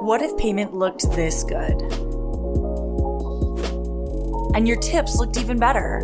[0.00, 1.82] What if payment looked this good?
[4.56, 6.00] And your tips looked even better?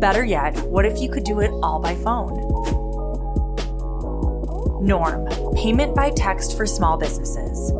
[0.00, 2.34] Better yet, what if you could do it all by phone?
[4.84, 7.70] Norm, payment by text for small businesses.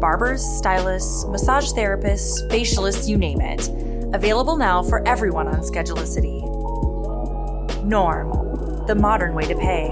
[0.00, 3.68] Barbers, stylists, massage therapists, facialists, you name it.
[4.14, 6.40] Available now for everyone on Schedulicity.
[7.82, 9.88] Norm, the modern way to pay.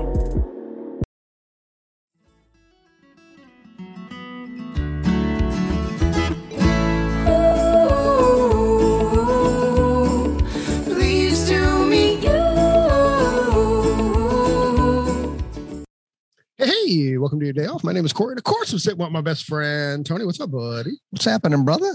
[16.86, 17.82] Hey, welcome to your day off.
[17.82, 18.30] My name is Corey.
[18.30, 20.24] And of course, I'm sitting with my best friend, Tony.
[20.24, 20.92] What's up, buddy?
[21.10, 21.90] What's happening, brother?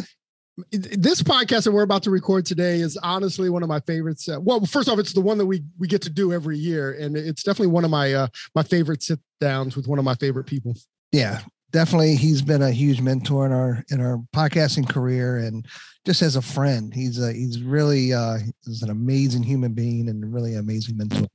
[0.69, 4.27] This podcast that we're about to record today is honestly one of my favorites.
[4.27, 6.97] Uh, well, first off, it's the one that we we get to do every year,
[6.99, 10.15] and it's definitely one of my uh, my favorite sit downs with one of my
[10.15, 10.75] favorite people.
[11.13, 11.39] Yeah,
[11.71, 12.17] definitely.
[12.17, 15.65] He's been a huge mentor in our in our podcasting career, and
[16.05, 20.33] just as a friend, he's a, he's really uh, he's an amazing human being and
[20.33, 21.29] really amazing mentor.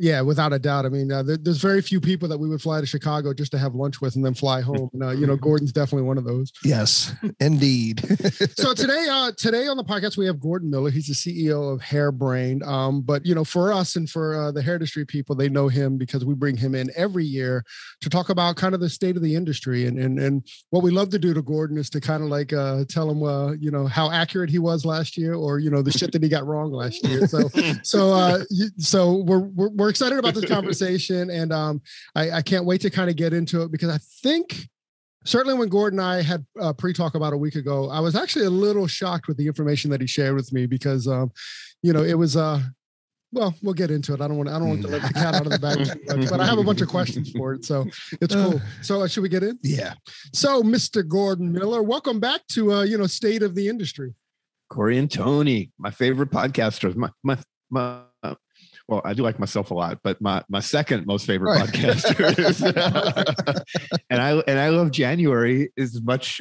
[0.00, 0.86] Yeah, without a doubt.
[0.86, 3.52] I mean, uh, there, there's very few people that we would fly to Chicago just
[3.52, 4.88] to have lunch with and then fly home.
[4.94, 6.50] And, uh, you know, Gordon's definitely one of those.
[6.64, 8.00] Yes, indeed.
[8.56, 10.90] so today, uh, today on the podcast we have Gordon Miller.
[10.90, 12.66] He's the CEO of Hairbrained.
[12.66, 15.68] Um, but you know, for us and for uh, the hair industry people, they know
[15.68, 17.62] him because we bring him in every year
[18.00, 19.84] to talk about kind of the state of the industry.
[19.84, 22.54] And and and what we love to do to Gordon is to kind of like
[22.54, 25.82] uh, tell him, uh, you know, how accurate he was last year, or you know,
[25.82, 27.26] the shit that he got wrong last year.
[27.26, 27.50] So
[27.82, 28.44] so uh,
[28.78, 31.82] so we're, we're we're excited about this conversation, and um,
[32.14, 34.68] I, I can't wait to kind of get into it because I think
[35.24, 38.46] certainly when Gordon and I had uh, pre-talk about a week ago, I was actually
[38.46, 41.30] a little shocked with the information that he shared with me because, um,
[41.82, 42.60] you know, it was, uh,
[43.32, 44.20] well, we'll get into it.
[44.20, 45.84] I don't want, to, I don't want to let the cat out of the bag,
[45.84, 47.86] too much, but I have a bunch of questions for it, so
[48.20, 48.60] it's cool.
[48.82, 49.58] So uh, should we get in?
[49.62, 49.94] yeah,
[50.32, 51.06] So, Mr.
[51.06, 54.14] Gordon Miller, welcome back to, uh, you know, state of the industry.
[54.70, 56.94] Corey and Tony, my favorite podcasters.
[56.94, 57.36] My my
[57.70, 58.02] my.
[58.90, 61.68] Well, I do like myself a lot, but my my second most favorite Right.
[61.68, 62.60] podcasters.
[64.10, 66.40] and I and I love January as much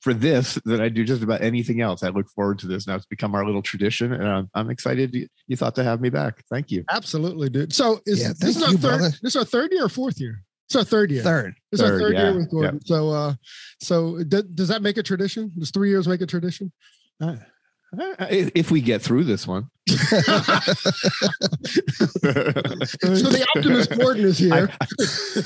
[0.00, 2.04] for this than I do just about anything else.
[2.04, 2.94] I look forward to this now.
[2.94, 6.08] It's become our little tradition, and I'm, I'm excited you, you thought to have me
[6.08, 6.44] back.
[6.48, 6.84] Thank you.
[6.88, 7.72] Absolutely, dude.
[7.72, 8.98] So, is Yeah, this is our you, third?
[8.98, 9.08] brother.
[9.20, 10.44] This is our third year or fourth year?
[10.68, 11.22] It's our third year.
[11.24, 11.54] third.
[11.72, 12.80] This is our Third, third yeah, year with Gordon.
[12.84, 13.34] So, uh,
[13.80, 15.50] so d- does that make a tradition?
[15.58, 16.70] Does three years make a tradition?
[17.20, 17.36] Uh,
[17.92, 19.70] If if we get through this one.
[22.18, 24.70] So the optimist Gordon is here.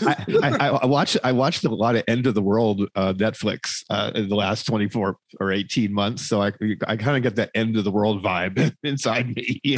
[0.07, 3.13] I, I, I, I watched I watched a lot of End of the World uh,
[3.13, 6.27] Netflix uh, in the last 24 or 18 months.
[6.27, 6.53] So I
[6.87, 9.61] I kind of get that end of the world vibe inside me.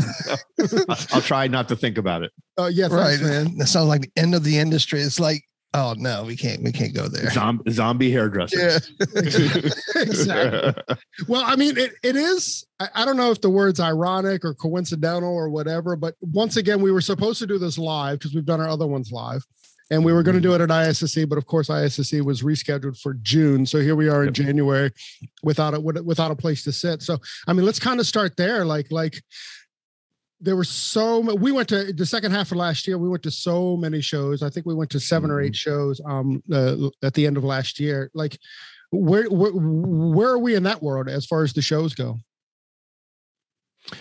[0.89, 2.33] I'll, I'll try not to think about it.
[2.59, 3.45] Uh, yeah, Right, thanks, man.
[3.45, 3.59] man.
[3.59, 5.01] That sounds like the end of the industry.
[5.01, 5.43] It's like,
[5.75, 7.31] oh no, we can't, we can't go there.
[7.31, 8.59] Zombie, zombie hairdresser.
[8.59, 8.79] Yeah.
[9.97, 10.97] exactly.
[11.29, 12.67] Well, I mean, it, it is.
[12.81, 16.81] I, I don't know if the word's ironic or coincidental or whatever, but once again,
[16.81, 19.45] we were supposed to do this live because we've done our other ones live.
[19.91, 22.99] And we were going to do it at ISSE, but of course, ISSE was rescheduled
[22.99, 23.67] for June.
[23.67, 24.35] So here we are in Yep.
[24.35, 24.91] January
[25.43, 27.03] without a without a place to sit.
[27.03, 28.65] So I mean, let's kind of start there.
[28.65, 29.23] Like like
[30.41, 32.99] there were so we went to the second half of last year.
[32.99, 34.43] We went to so many shows.
[34.43, 37.45] I think we went to 7 or eight shows um uh, at the end of
[37.45, 38.11] last year.
[38.15, 38.39] Like
[38.91, 42.19] where, where where are we in that world as far as the shows go?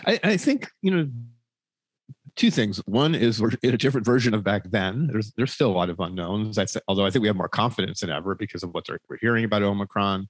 [0.05, 1.09] I, I think you know
[2.35, 2.77] two things.
[2.85, 5.07] One is we're in a different version of back then.
[5.07, 6.57] There's there's still a lot of unknowns.
[6.57, 9.17] I th- although I think we have more confidence than ever because of what we're
[9.21, 10.27] hearing about Omicron.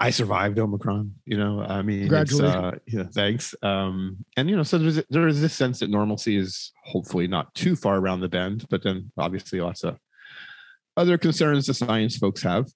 [0.00, 1.14] I survived Omicron.
[1.26, 2.08] You know, I mean,
[2.46, 3.54] uh, yeah, thanks.
[3.62, 7.54] Um, and you know, so there's there is this sense that normalcy is hopefully not
[7.54, 9.98] too far around the bend, but then obviously lots of
[10.96, 12.66] other concerns the science folks have.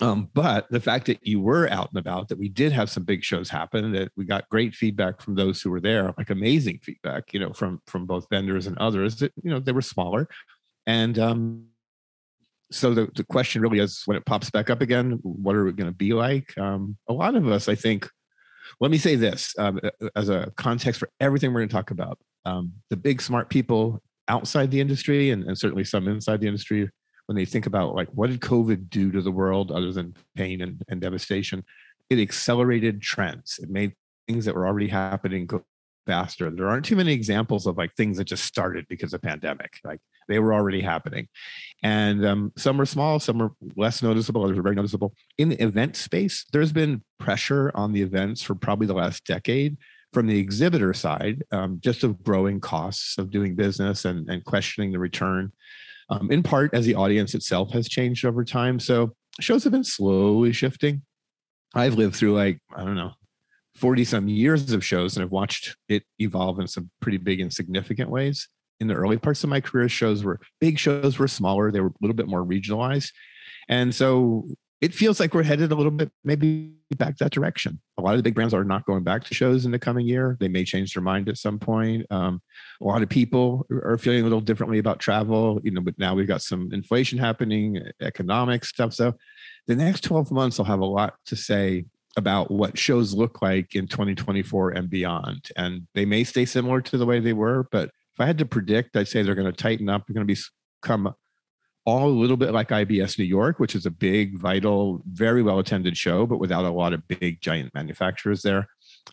[0.00, 3.04] Um, but the fact that you were out and about, that we did have some
[3.04, 6.80] big shows happen, that we got great feedback from those who were there, like amazing
[6.82, 9.16] feedback, you know, from from both vendors and others.
[9.16, 10.28] That you know they were smaller,
[10.86, 11.66] and um,
[12.70, 15.72] so the, the question really is when it pops back up again, what are we
[15.72, 16.56] going to be like?
[16.56, 18.08] Um, a lot of us, I think.
[18.80, 19.80] Let me say this um,
[20.14, 22.18] as a context for everything we're going to talk about.
[22.44, 26.88] Um, the big smart people outside the industry, and, and certainly some inside the industry,
[27.26, 30.60] when they think about like what did COVID do to the world other than pain
[30.60, 31.64] and, and devastation,
[32.08, 33.58] it accelerated trends.
[33.62, 33.92] It made
[34.26, 35.64] things that were already happening go
[36.06, 36.50] faster.
[36.50, 39.78] There aren't too many examples of like things that just started because of pandemic.
[39.84, 40.00] Like
[40.30, 41.28] they were already happening,
[41.82, 45.14] and um, some are small, some are less noticeable, others are very noticeable.
[45.36, 49.76] In the event space, there's been pressure on the events for probably the last decade
[50.12, 54.92] from the exhibitor side, um, just of growing costs of doing business and, and questioning
[54.92, 55.52] the return.
[56.08, 59.84] Um, in part, as the audience itself has changed over time, so shows have been
[59.84, 61.02] slowly shifting.
[61.74, 63.12] I've lived through like I don't know
[63.76, 67.52] 40 some years of shows and I've watched it evolve in some pretty big and
[67.52, 68.48] significant ways.
[68.80, 71.88] In the early parts of my career, shows were big shows were smaller, they were
[71.88, 73.12] a little bit more regionalized.
[73.68, 74.48] And so
[74.80, 77.80] it feels like we're headed a little bit maybe back that direction.
[77.98, 80.06] A lot of the big brands are not going back to shows in the coming
[80.06, 80.36] year.
[80.40, 82.06] They may change their mind at some point.
[82.10, 82.40] Um,
[82.80, 86.14] a lot of people are feeling a little differently about travel, you know, but now
[86.14, 88.94] we've got some inflation happening, economic stuff.
[88.94, 89.14] So
[89.66, 91.84] the next 12 months will have a lot to say
[92.16, 95.48] about what shows look like in 2024 and beyond.
[95.56, 98.96] And they may stay similar to the way they were, but I had to predict,
[98.96, 100.04] I'd say they're going to tighten up.
[100.06, 100.42] They're going to
[100.82, 101.14] become
[101.86, 105.58] all a little bit like IBS New York, which is a big, vital, very well
[105.58, 108.68] attended show, but without a lot of big, giant manufacturers there.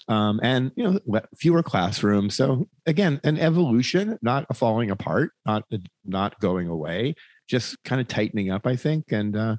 [0.09, 5.63] Um, and you know fewer classrooms so again an evolution not a falling apart not
[6.05, 7.15] not going away
[7.47, 9.55] just kind of tightening up i think and uh,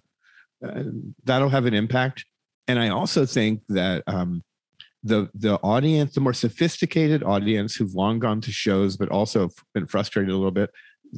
[0.64, 0.82] uh,
[1.24, 2.24] that'll have an impact
[2.68, 4.42] and I also think that um,
[5.02, 9.86] the the audience, the more sophisticated audience who've long gone to shows, but also been
[9.86, 10.70] frustrated a little bit,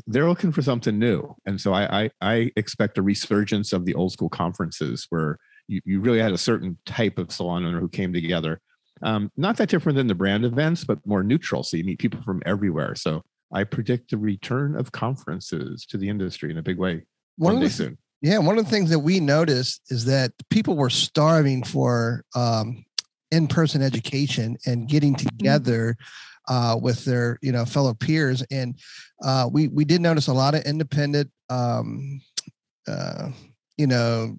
[0.06, 1.34] they're looking for something new.
[1.46, 5.38] And so I I, I expect a resurgence of the old school conferences where
[5.68, 8.60] you, you really had a certain type of salon owner who came together.
[9.02, 11.62] Um, not that different than the brand events, but more neutral.
[11.62, 12.94] So you meet people from everywhere.
[12.94, 13.22] So
[13.52, 17.04] I predict the return of conferences to the industry in a big way
[17.36, 17.98] one, one day soon.
[18.22, 22.84] Yeah, one of the things that we noticed is that people were starving for um,
[23.30, 25.26] in-person education and getting mm-hmm.
[25.26, 25.96] together
[26.48, 28.74] uh, with their you know fellow peers, and
[29.24, 32.20] uh, we we did notice a lot of independent, um,
[32.88, 33.28] uh,
[33.76, 34.36] you know,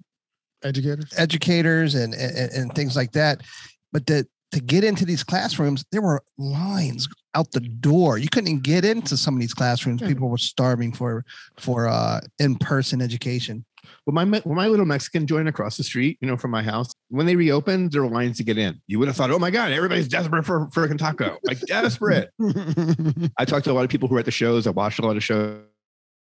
[0.63, 3.41] educators, educators, and, and and things like that.
[3.93, 8.17] But that to get into these classrooms, there were lines out the door.
[8.17, 10.01] You couldn't even get into some of these classrooms.
[10.01, 11.25] People were starving for
[11.57, 13.65] for uh, in person education.
[14.05, 16.91] Well, my when my little Mexican joint across the street, you know, from my house,
[17.09, 18.81] when they reopened, there were lines to get in.
[18.87, 22.29] You would have thought, oh my god, everybody's desperate for for a taco, like desperate.
[23.37, 24.67] I talked to a lot of people who were at the shows.
[24.67, 25.61] I watched a lot of shows.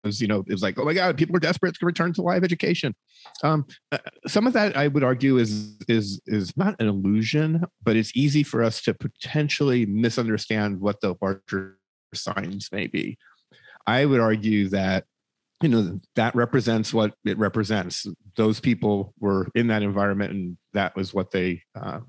[0.04, 2.44] You know, it was like, oh my god, people are desperate to return to live
[2.44, 2.94] education.
[3.42, 7.96] Um, uh, some of that I would argue is is is not an illusion, but
[7.96, 11.78] it's easy for us to potentially misunderstand what the larger
[12.14, 13.18] signs may be.
[13.86, 15.04] I would argue that
[15.62, 18.06] you know that represents what it represents
[18.36, 22.00] those people were in that environment and that was what they uh,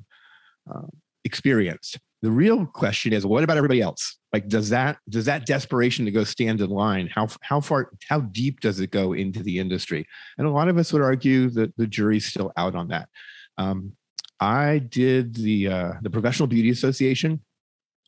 [0.71, 0.87] uh,
[1.25, 4.17] experienced the real question is what about everybody else?
[4.33, 8.21] Like does that does that desperation to go stand in line how how far how
[8.21, 10.05] deep does it go into the industry?
[10.37, 13.09] And a lot of us would argue that the jury's still out on that.
[13.57, 13.93] Um,
[14.41, 17.41] i did the uh, the professional beauty association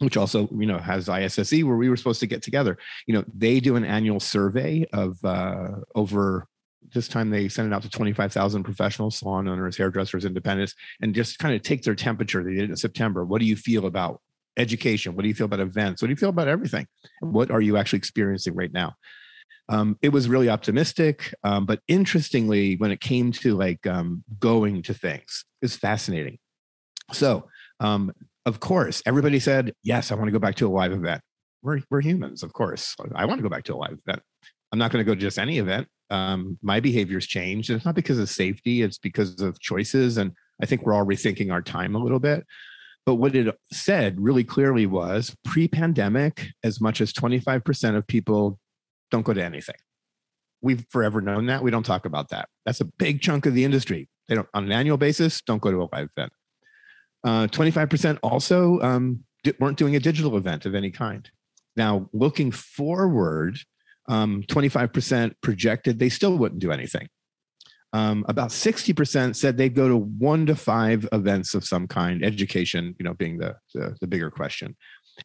[0.01, 2.77] which also you know has ISSE where we were supposed to get together.
[3.05, 6.47] You know, they do an annual survey of uh, over
[6.93, 11.39] this time they sent it out to 25,000 professionals, salon owners, hairdressers, independents, and just
[11.39, 12.43] kind of take their temperature.
[12.43, 13.23] They did it in September.
[13.23, 14.21] What do you feel about
[14.57, 15.15] education?
[15.15, 16.01] What do you feel about events?
[16.01, 16.87] What do you feel about everything?
[17.21, 18.95] What are you actually experiencing right now?
[19.69, 24.81] Um, it was really optimistic, um, but interestingly, when it came to like um, going
[24.83, 26.39] to things, it's fascinating.
[27.13, 27.47] So
[27.79, 28.11] um,
[28.45, 31.21] of course, everybody said, yes, I want to go back to a live event.
[31.61, 32.95] We're, we're humans, of course.
[33.15, 34.21] I want to go back to a live event.
[34.71, 35.87] I'm not going to go to just any event.
[36.11, 37.69] Um, my behavior's changed.
[37.69, 40.17] It's not because of safety, it's because of choices.
[40.17, 42.45] And I think we're all rethinking our time a little bit.
[43.05, 48.59] But what it said really clearly was pre pandemic, as much as 25% of people
[49.09, 49.75] don't go to anything.
[50.61, 51.63] We've forever known that.
[51.63, 52.47] We don't talk about that.
[52.65, 54.07] That's a big chunk of the industry.
[54.27, 56.31] They don't, on an annual basis, don't go to a live event.
[57.23, 59.23] Uh, 25% also um,
[59.59, 61.29] weren't doing a digital event of any kind.
[61.75, 63.57] Now, looking forward,
[64.07, 67.07] um, 25% projected they still wouldn't do anything.
[67.93, 72.95] Um, about 60% said they'd go to one to five events of some kind, education,
[72.97, 74.77] you know, being the, the, the bigger question.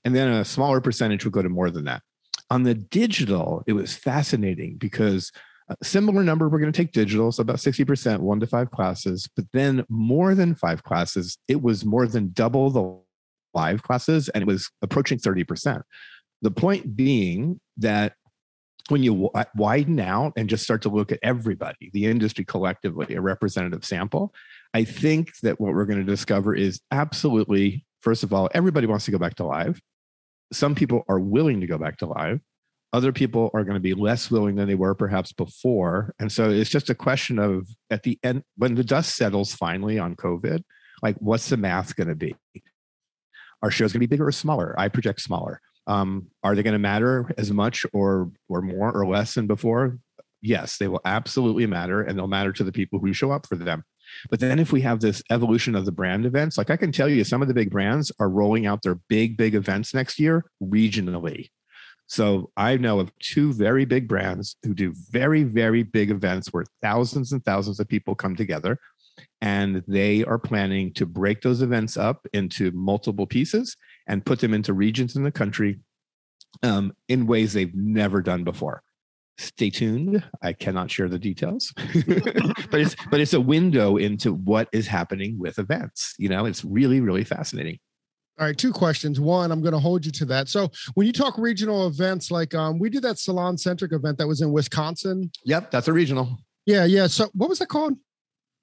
[0.05, 2.03] And then a smaller percentage would go to more than that.
[2.51, 5.31] On the digital, it was fascinating because
[5.69, 9.29] a similar number, we're going to take digital, so about 60%, one to five classes.
[9.35, 13.01] But then more than five classes, it was more than double the
[13.55, 15.83] live classes and it was approaching 30%.
[16.43, 18.15] The point being that
[18.91, 23.15] when you uh, widen out and just start to look at everybody, the industry collectively,
[23.15, 24.35] a representative sample,
[24.75, 29.05] I think that what we're going to discover is absolutely, first of all, everybody wants
[29.07, 29.81] to go back to live.
[30.53, 32.41] Some people are willing to go back to live.
[32.93, 36.15] Other people are going to be less willing than they were perhaps before.
[36.21, 39.99] And so it's just a question of at the end, when the dust settles finally
[39.99, 40.63] on COVID,
[41.03, 42.37] like what's the math going to be?
[43.63, 44.75] Are shows going to be bigger or smaller?
[44.79, 45.61] I project smaller.
[45.87, 49.99] Um, are they going to matter as much or or more or less than before?
[50.43, 53.57] Yes, they will absolutely matter, and they'll matter to the people who show up for
[53.57, 53.85] them.
[54.31, 57.09] But then if we have this evolution of the brand events, like I can tell
[57.09, 60.45] you, some of the big brands are rolling out their big, big events next year
[60.63, 61.49] regionally.
[62.07, 66.65] So I know of two very big brands who do very, very big events where
[66.81, 68.79] thousands and thousands of people come together.
[69.41, 73.77] And they are planning to break those events up into multiple pieces
[74.07, 75.81] and put them into regions in the country
[76.63, 78.83] um, in ways they've never done before.
[79.39, 80.25] Stay tuned.
[80.43, 85.39] I cannot share the details, but it's but it's a window into what is happening
[85.39, 86.15] with events.
[86.19, 87.79] You know, it's really really fascinating.
[88.39, 89.21] All right, two questions.
[89.21, 90.49] One, I'm going to hold you to that.
[90.49, 94.41] So, when you talk regional events, like um, we did that SalonCentric event that was
[94.41, 95.31] in Wisconsin.
[95.45, 96.39] Yep, that's a regional.
[96.65, 97.07] Yeah, yeah.
[97.07, 97.95] So, what was that called?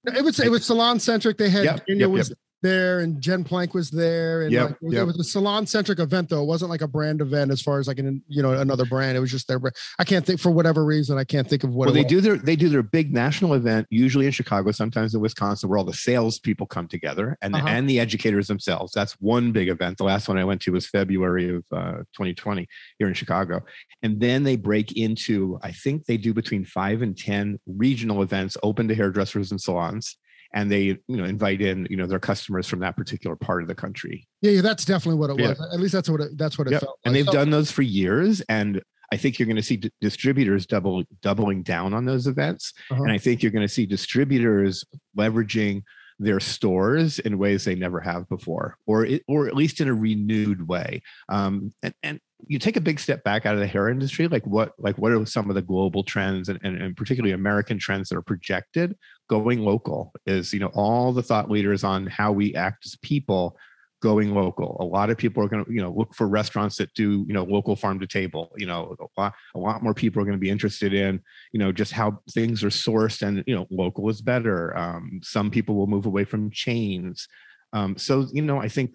[0.05, 1.37] It was it was SalonCentric.
[1.37, 4.41] They had yep, yep, was yep there and Jen Plank was there.
[4.41, 5.03] And yep, like, it, was, yep.
[5.03, 6.41] it was a SalonCentric event though.
[6.41, 9.15] It wasn't like a brand event as far as like an, you know, another brand.
[9.15, 9.75] It was just their brand.
[9.99, 11.19] I can't think for whatever reason.
[11.19, 12.09] I can't think of what well, they was.
[12.09, 15.77] do their, they do their big national event, usually in Chicago, sometimes in Wisconsin, where
[15.77, 17.67] all the sales people come together and, uh-huh.
[17.67, 18.93] and the educators themselves.
[18.93, 19.99] That's one big event.
[19.99, 22.67] The last one I went to was February of uh, 2020
[22.97, 23.61] here in Chicago.
[24.01, 28.57] And then they break into, I think they do between five and 10 regional events
[28.63, 30.17] open to hairdressers and salons
[30.53, 33.67] and they you know invite in you know their customers from that particular part of
[33.67, 36.57] the country yeah, yeah that's definitely what it was at least that's what it, that's
[36.57, 36.81] what it yep.
[36.81, 37.05] felt like.
[37.05, 38.81] and they've so, done those for years and
[39.11, 43.03] i think you're going to see d- distributors double doubling down on those events uh-huh.
[43.03, 44.83] and i think you're going to see distributors
[45.17, 45.81] leveraging
[46.19, 49.93] their stores in ways they never have before or it, or at least in a
[49.93, 53.89] renewed way um, and, and you take a big step back out of the hair
[53.89, 57.33] industry like what like what are some of the global trends and, and, and, particularly
[57.33, 58.95] american trends that are projected
[59.29, 63.57] going local is you know all the thought leaders on how we act as people
[64.03, 64.75] going local.
[64.81, 67.33] A lot of people are going to you know look for restaurants that do you
[67.33, 70.37] know local farm to table you know a lot, a lot more people are going
[70.37, 71.21] to be interested in
[71.53, 74.77] you know just how things are sourced and you know local is better.
[74.77, 77.29] Um, some people will move away from chains.
[77.71, 78.91] Um, so you know i think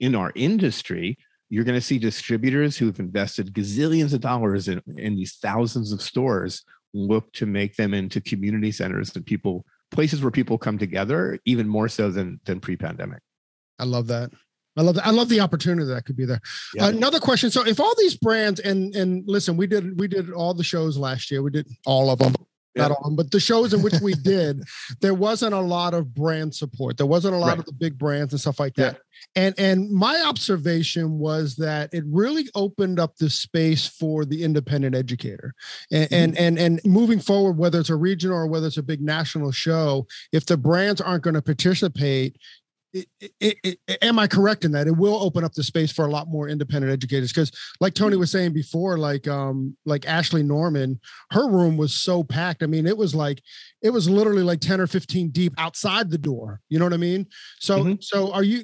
[0.00, 1.18] in our industry
[1.50, 6.02] you're going to see distributors who've invested gazillions of dollars in, in these thousands of
[6.02, 11.38] stores look to make them into community centers and people places where people come together
[11.44, 13.20] even more so than than pre-pandemic
[13.78, 14.30] i love that
[14.76, 15.06] I love that.
[15.06, 16.40] I love the opportunity that could be there.
[16.74, 16.86] Yeah.
[16.86, 17.48] Uh, another question.
[17.48, 20.98] So if all these brands and and listen, we did we did all the shows
[20.98, 21.44] last year.
[21.44, 22.34] We did all of them
[22.74, 22.88] yeah.
[22.88, 24.62] not all, but the shows in which we did,
[25.00, 26.96] there wasn't a lot of brand support.
[26.96, 27.58] There wasn't a lot right.
[27.58, 28.94] of the big brands and stuff like that.
[28.94, 28.98] Yeah.
[29.36, 34.94] And and my observation was that it really opened up the space for the independent
[34.94, 35.54] educator.
[35.90, 36.14] And mm-hmm.
[36.14, 39.52] and, and and moving forward, whether it's a regional or whether it's a big national
[39.52, 42.36] show, if the brands aren't going to participate,
[42.94, 43.08] it,
[43.40, 46.10] it, it, am I correct in that it will open up the space for a
[46.10, 47.32] lot more independent educators?
[47.32, 51.00] Because, like Tony was saying before, like um, like Ashley Norman,
[51.32, 52.62] her room was so packed.
[52.62, 53.42] I mean, it was like
[53.82, 56.60] it was literally like ten or fifteen deep outside the door.
[56.68, 57.26] You know what I mean?
[57.58, 57.94] So, mm-hmm.
[58.00, 58.62] so are you?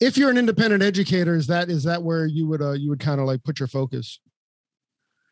[0.00, 3.00] If you're an independent educator, is that is that where you would uh, you would
[3.00, 4.20] kind of like put your focus?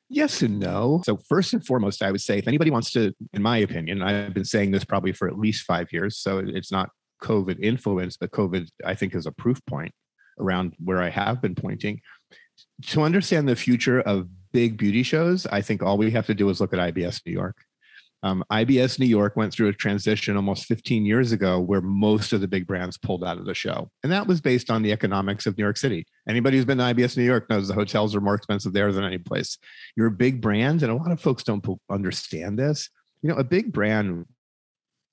[0.09, 1.01] Yes and no.
[1.07, 4.35] So, first and foremost, I would say if anybody wants to, in my opinion, I've
[4.35, 6.91] been saying this probably for at least five years, so it's not
[7.23, 9.93] COVID influence, but COVID, I think, is a proof point
[10.39, 12.01] around where I have been pointing.
[12.89, 16.49] To understand the future of big beauty shows, I think all we have to do
[16.51, 17.57] is look at IBS New York.
[18.25, 22.41] Um, IBS New York went through a transition almost 15 years ago where most of
[22.41, 23.91] the big brands pulled out of the show.
[24.05, 26.07] And that was based on the economics of New York City.
[26.29, 29.03] Anybody who's been to IBS New York knows the hotels are more expensive there than
[29.03, 29.59] any place.
[29.97, 32.89] You're a big brand, and a lot of folks don't understand this.
[33.23, 34.27] You know, a big brand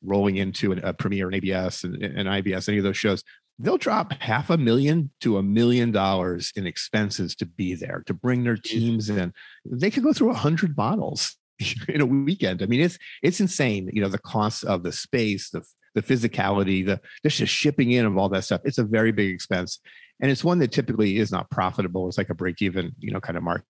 [0.03, 3.23] rolling into an, a premiere, an ABS, and an IBS, any of those shows,
[3.57, 8.13] they'll drop half a million to a million dollars in expenses to be there, to
[8.13, 9.33] bring their teams in.
[9.65, 11.35] They could go through a hundred bottles
[11.89, 12.63] in a weekend.
[12.63, 13.89] I mean, it's it's insane.
[13.93, 15.61] You know, the cost of the space, the
[15.95, 18.61] the physicality, the just shipping in of all that stuff.
[18.63, 19.79] It's a very big expense,
[20.21, 22.07] and it's one that typically is not profitable.
[22.07, 23.65] It's like a break even, you know, kind of market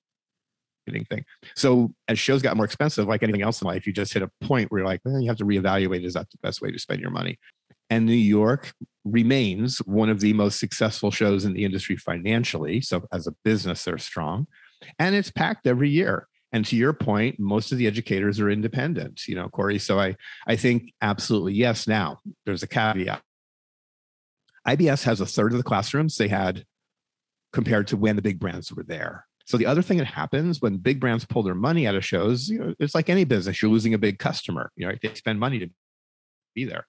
[0.90, 1.26] marketing thing.
[1.56, 4.32] So as shows got more expensive, like anything else in life, you just hit a
[4.42, 6.80] point where you're like, well, you have to reevaluate is that the best way to
[6.80, 7.38] spend your money?
[7.90, 12.82] And New York remains one of the most successful shows in the industry financially.
[12.82, 14.48] So as a business, they're strong.
[15.00, 16.28] And it's packed every year.
[16.52, 19.78] And to your point, most of the educators are independent, you know, Corey.
[19.80, 20.16] So I,
[20.48, 21.88] I think absolutely yes.
[21.88, 23.22] Now there's a caveat.
[24.68, 26.66] IBS has a third of the classrooms they had
[27.54, 29.26] compared to when the big brands were there.
[29.50, 32.50] So the other thing that happens when big brands pull their money out of shows,
[32.50, 34.72] you know, it's like any business, you're losing a big customer.
[34.76, 35.68] You know, they spend money to
[36.54, 36.86] be there.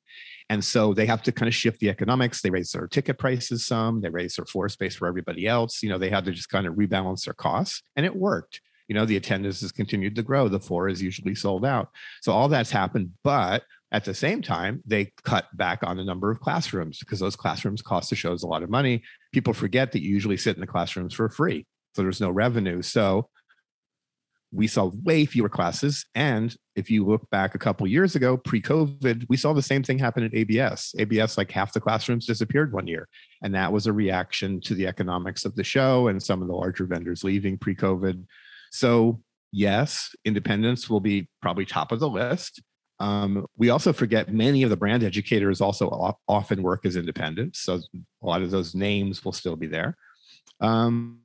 [0.51, 2.43] And so they have to kind of shift the economics.
[2.43, 5.83] They raise their ticket prices some, they raise their floor space for everybody else.
[5.83, 7.83] You know, they had to just kind of rebalance their costs.
[7.97, 8.61] And it worked.
[8.89, 10.49] You know, the attendance has continued to grow.
[10.49, 11.89] The floor is usually sold out.
[12.21, 13.13] So all that's happened.
[13.25, 17.37] But at the same time, they cut back on the number of classrooms because those
[17.37, 19.03] classrooms cost the shows a lot of money.
[19.33, 21.65] People forget that you usually sit in the classrooms for free.
[21.95, 22.83] So there's no revenue.
[22.83, 23.29] So
[24.53, 26.05] we saw way fewer classes.
[26.15, 29.99] And if you look back a couple years ago, pre-COVID, we saw the same thing
[29.99, 30.95] happen at ABS.
[30.99, 33.09] ABS, like half the classrooms disappeared one year.
[33.43, 36.55] And that was a reaction to the economics of the show and some of the
[36.55, 38.25] larger vendors leaving pre-COVID.
[38.73, 39.21] So
[39.53, 42.61] yes, independence will be probably top of the list.
[42.99, 47.61] Um, we also forget many of the brand educators also often work as independents.
[47.61, 47.81] So
[48.23, 49.97] a lot of those names will still be there.
[50.61, 51.21] Um,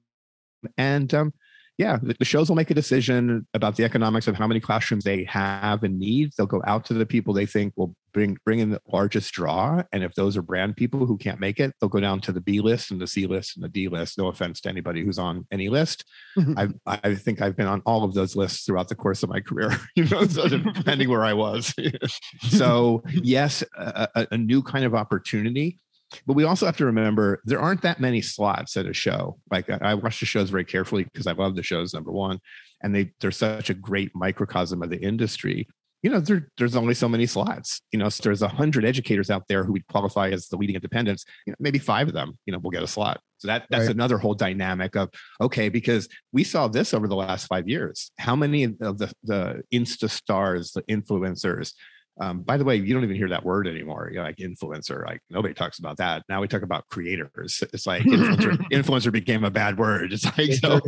[0.77, 1.33] and um,
[1.77, 5.03] yeah, the, the, shows will make a decision about the economics of how many classrooms
[5.03, 6.31] they have and need.
[6.37, 9.83] They'll go out to the people they think will bring bring in the largest draw,
[9.91, 12.39] and if those are brand people who can't make it, they'll go down to the
[12.39, 14.17] B list and the C list and the D list.
[14.17, 16.05] No offense to anybody who's on any list.
[16.37, 19.41] I I think I've been on all of those lists throughout the course of my
[19.41, 19.71] career.
[19.95, 21.73] You know, so depending where I was.
[22.41, 25.79] so yes, a, a new kind of opportunity
[26.25, 29.37] but we also have to remember there aren't that many slots at a show.
[29.51, 32.39] Like I, watch the shows very carefully because I love the shows, number one,
[32.81, 35.67] and they they're such a great microcosm of the industry.
[36.03, 37.81] You know, there, there's only so many slots.
[37.91, 40.75] You know, so there's a hundred educators out there who would qualify as the leading
[40.75, 41.25] independents.
[41.47, 43.21] You know, maybe five of them, you know, will get a slot.
[43.39, 43.95] So that that's right.
[43.95, 45.09] another whole dynamic of
[45.41, 48.11] okay, because we saw this over the last five years.
[48.19, 51.73] How many of the the Insta stars, the influencers,
[52.21, 54.09] um, by the way, you don't even hear that word anymore.
[54.11, 56.23] You know, like influencer, like nobody talks about that.
[56.29, 57.61] Now we talk about creators.
[57.73, 60.13] It's like influencer, influencer became a bad word.
[60.13, 60.79] It's like so,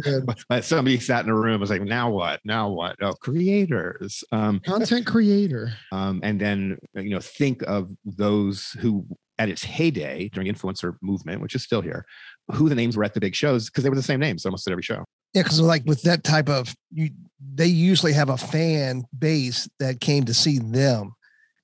[0.61, 2.39] somebody sat in a room was like, now what?
[2.45, 2.95] Now what?
[3.01, 5.73] Oh, creators, um, content creator.
[5.91, 9.05] Um, and then you know, think of those who
[9.39, 12.05] at its heyday during influencer movement, which is still here,
[12.53, 14.67] who the names were at the big shows because they were the same names almost
[14.67, 15.03] at every show.
[15.33, 17.09] Yeah, because like with that type of you,
[17.53, 21.13] they usually have a fan base that came to see them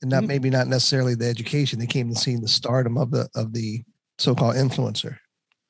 [0.04, 0.28] and not mm-hmm.
[0.28, 1.80] maybe not necessarily the education.
[1.80, 3.82] They came to see the stardom of the of the
[4.20, 5.18] so-called influencer.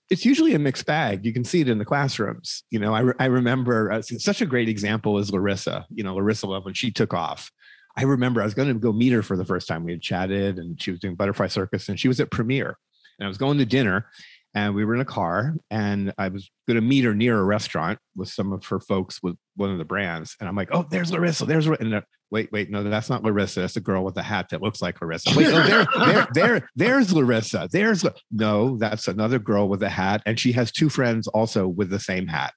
[0.09, 1.25] It's usually a mixed bag.
[1.25, 2.63] You can see it in the classrooms.
[2.69, 5.85] You know, I, re- I remember uh, such a great example is Larissa.
[5.89, 7.49] You know, Larissa Love when she took off.
[7.95, 9.85] I remember I was going to go meet her for the first time.
[9.85, 12.77] We had chatted, and she was doing Butterfly Circus, and she was at Premiere,
[13.17, 14.07] and I was going to dinner,
[14.55, 17.43] and we were in a car and i was going to meet her near a
[17.43, 20.85] restaurant with some of her folks with one of the brands and i'm like oh
[20.89, 24.17] there's larissa there's and uh, wait wait no that's not larissa that's a girl with
[24.17, 25.31] a hat that looks like larissa.
[25.37, 30.21] Wait oh, there, there, there there's larissa there's no that's another girl with a hat
[30.25, 32.53] and she has two friends also with the same hat.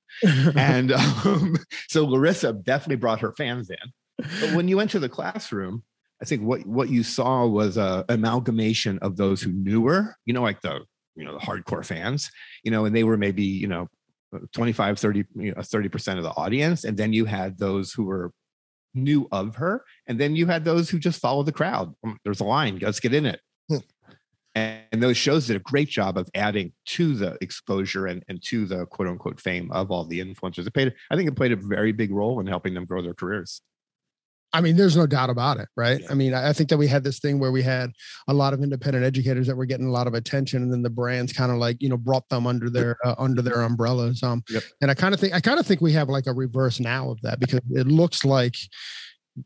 [0.57, 1.57] And um,
[1.89, 4.27] so larissa definitely brought her fans in.
[4.41, 5.83] But when you went to the classroom
[6.23, 10.33] I think what what you saw was a amalgamation of those who knew her, you
[10.33, 10.81] know, like the
[11.16, 12.31] you know the hardcore fans
[12.62, 13.88] you know and they were maybe you know
[14.52, 16.85] 25 30 you know 30% of the audience.
[16.85, 18.33] And then you had those who were
[18.94, 19.85] knew of her.
[20.07, 21.94] And then you had those who just followed the crowd.
[22.05, 23.40] Um, there's a line let's get in it.
[23.68, 23.76] Hmm.
[24.55, 28.64] and, those shows did a great job of adding to the exposure and, and to
[28.64, 30.66] the quote unquote fame of all the influencers.
[30.66, 33.14] It played i think it played a very big role in helping them grow their
[33.14, 33.61] careers
[34.57, 36.01] I mean, there's no doubt about it, right?
[36.01, 36.11] Yeah.
[36.11, 37.92] I mean, I think that we had this thing where we had
[38.27, 40.88] a lot of independent educators that were getting a lot of attention, and then the
[40.88, 44.23] brands kind of like you know brought them under their uh, under their umbrellas.
[44.23, 44.62] Um, yep.
[44.81, 47.11] and I kind of think I kind of think we have like a reverse now
[47.11, 48.57] of that because it looks like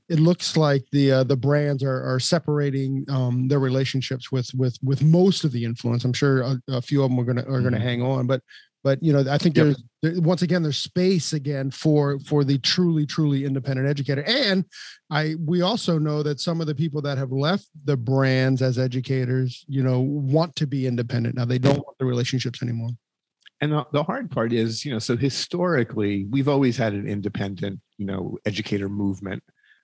[0.08, 4.78] it looks like the uh, the brands are, are separating um, their relationships with with
[4.82, 6.04] with most of the influence.
[6.04, 7.86] I'm sure a, a few of them are gonna are gonna mm-hmm.
[7.86, 8.42] hang on, but
[8.82, 9.66] but you know i think yep.
[9.66, 14.24] there's there, once again there's space again for for the truly truly independent educator.
[14.26, 14.64] And
[15.10, 18.78] i we also know that some of the people that have left the brands as
[18.78, 21.34] educators you know want to be independent.
[21.34, 22.90] Now they don't want the relationships anymore.
[23.62, 27.80] And the, the hard part is you know so historically we've always had an independent
[27.98, 29.42] you know educator movement.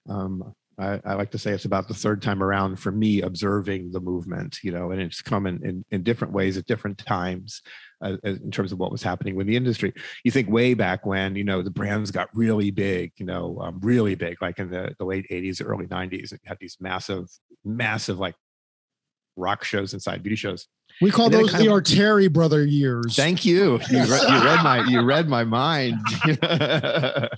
[0.08, 3.92] Um, I, I, like to say it's about the third time around for me observing
[3.92, 7.62] the movement, you know, and it's come in, in, in different ways at different times
[8.02, 9.94] uh, in terms of what was happening with the industry.
[10.22, 13.80] You think way back when, you know, the brands got really big, you know, um,
[13.80, 17.26] really big, like in the, the late 80s, early 90s, and had these massive,
[17.64, 18.34] massive like
[19.36, 20.66] rock shows inside beauty shows.
[21.00, 23.16] We call those the Arteri brother years.
[23.16, 23.80] Thank you.
[23.90, 25.98] You, read, you read my you read my mind.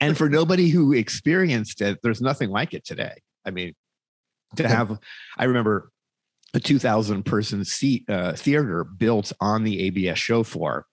[0.00, 3.22] and for nobody who experienced it, there's nothing like it today.
[3.44, 3.74] I mean,
[4.56, 4.98] to have,
[5.36, 5.90] I remember
[6.54, 10.86] a 2,000 person seat uh, theater built on the ABS show floor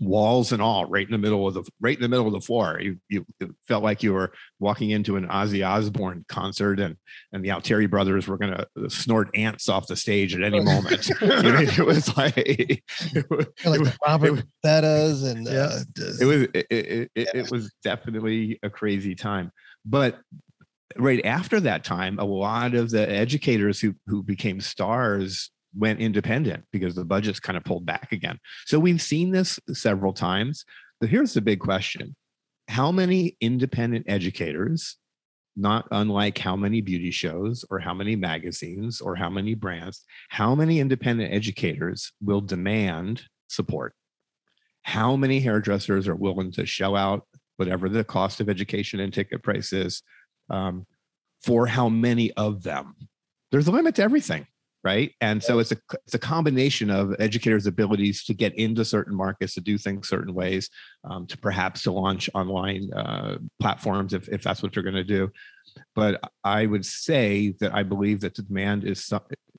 [0.00, 2.40] walls and all right in the middle of the right in the middle of the
[2.40, 2.80] floor.
[2.80, 3.26] You, you
[3.68, 6.96] felt like you were walking into an ozzy osbourne concert and
[7.32, 11.10] and the alteri brothers were going to snort ants off the stage at any moment.
[11.20, 12.80] You know, it was like it
[13.30, 15.80] was, like the robert Bettas and yeah, uh,
[16.20, 19.52] it was it, it, it, it was definitely a crazy time.
[19.84, 20.18] But
[20.96, 26.64] right after that time a lot of the educators who who became stars went independent
[26.72, 28.38] because the budget's kind of pulled back again.
[28.66, 30.64] So we've seen this several times.
[31.00, 32.14] But here's the big question
[32.68, 34.96] How many independent educators,
[35.56, 40.54] not unlike how many beauty shows or how many magazines or how many brands, how
[40.54, 43.94] many independent educators will demand support?
[44.82, 49.42] How many hairdressers are willing to shell out whatever the cost of education and ticket
[49.42, 50.02] price is
[50.48, 50.86] um,
[51.42, 52.94] for how many of them?
[53.52, 54.46] There's a limit to everything
[54.82, 55.12] right?
[55.20, 59.54] And so it's a it's a combination of educators abilities to get into certain markets
[59.54, 60.70] to do things certain ways
[61.04, 65.04] um, to perhaps to launch online uh, platforms if, if that's what you're going to
[65.04, 65.30] do.
[65.94, 69.12] But i would say that i believe that the demand is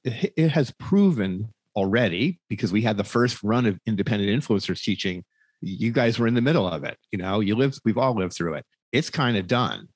[0.04, 5.24] it, it has proven already because we had the first run of independent influencers teaching
[5.62, 7.40] you guys were in the middle of it you know?
[7.40, 8.66] You lived we've all lived through it.
[8.92, 9.88] It's kind of done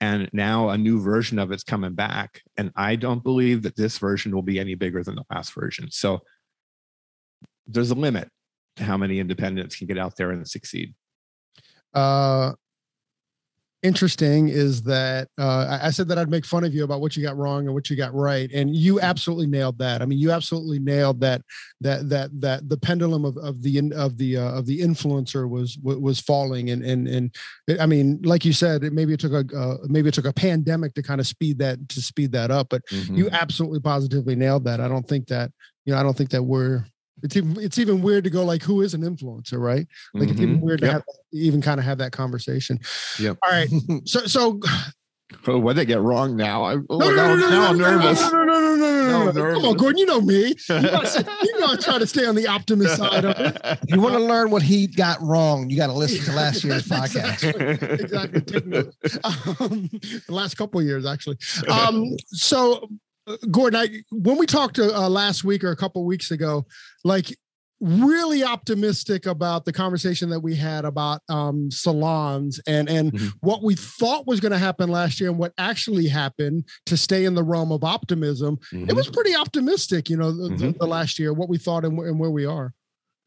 [0.00, 3.98] and now a new version of it's coming back and i don't believe that this
[3.98, 5.90] version will be any bigger than the last version.
[5.90, 6.20] So
[7.66, 8.28] there's a limit
[8.76, 10.94] to how many independents can get out there and succeed.
[11.94, 12.52] Uh
[13.82, 17.22] interesting is that uh, I said that I'd make fun of you about what you
[17.22, 20.02] got wrong and what you got right, and you absolutely nailed that.
[20.02, 21.42] I mean, you absolutely nailed that
[21.80, 25.78] that that that the pendulum of, of the of the uh, of the influencer was
[25.82, 27.36] was falling, and and and
[27.80, 30.32] I mean, like you said, it, maybe it took a uh, maybe it took a
[30.32, 33.14] pandemic to kind of speed that to speed that up, but mm-hmm.
[33.14, 34.80] you absolutely positively nailed that.
[34.80, 35.50] I don't think that
[35.84, 36.84] you know I don't think that we're
[37.22, 40.32] it's even it's even weird to go like who is an influencer right like mm-hmm.
[40.32, 40.66] it's even mm-hmm.
[40.66, 40.92] weird to yep.
[40.94, 42.78] have even kind of have that conversation
[43.18, 43.68] yep all right
[44.04, 44.60] so so
[45.46, 46.64] Oh, what did I get wrong now?
[46.64, 48.20] I, oh, no, no, now, no, now I'm nervous.
[48.20, 49.54] No, no, no, no, no, no, no.
[49.54, 49.98] Come on, Gordon.
[49.98, 50.48] You know me.
[50.48, 53.78] You gotta, you gotta try to stay on the optimist side of it.
[53.86, 55.70] You want to learn what he got wrong?
[55.70, 57.44] You got to listen to last year's podcast.
[58.00, 58.40] exactly.
[58.40, 58.78] exactly.
[59.24, 59.88] Um,
[60.26, 61.38] the last couple years, actually.
[61.68, 62.88] Um, so
[63.50, 66.66] Gordon, I, when we talked uh, last week or a couple weeks ago,
[67.04, 67.36] like
[67.80, 73.28] really optimistic about the conversation that we had about um, salons and and mm-hmm.
[73.40, 77.24] what we thought was going to happen last year and what actually happened to stay
[77.24, 78.56] in the realm of optimism.
[78.72, 78.90] Mm-hmm.
[78.90, 80.70] It was pretty optimistic, you know, the, mm-hmm.
[80.78, 82.74] the last year, what we thought and, and, where we are.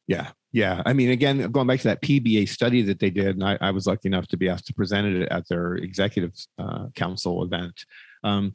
[0.08, 0.30] Yeah.
[0.52, 0.84] Yeah.
[0.86, 3.72] I mean, again, going back to that PBA study that they did, and I, I
[3.72, 7.86] was lucky enough to be asked to present it at their executive uh, council event.
[8.24, 8.54] Um,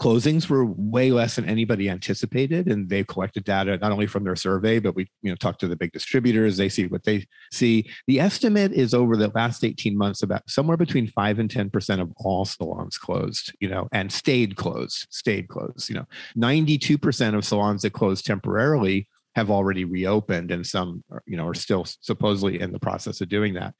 [0.00, 4.36] closings were way less than anybody anticipated and they've collected data not only from their
[4.36, 6.56] survey but we you know talked to the big distributors.
[6.56, 7.90] They see what they see.
[8.06, 12.12] The estimate is over the last 18 months about somewhere between 5 and 10% of
[12.16, 16.06] all salons closed you know and stayed closed stayed closed you know.
[16.36, 21.86] 92% of salons that closed temporarily have already reopened and some you know are still
[22.00, 23.74] supposedly in the process of doing that.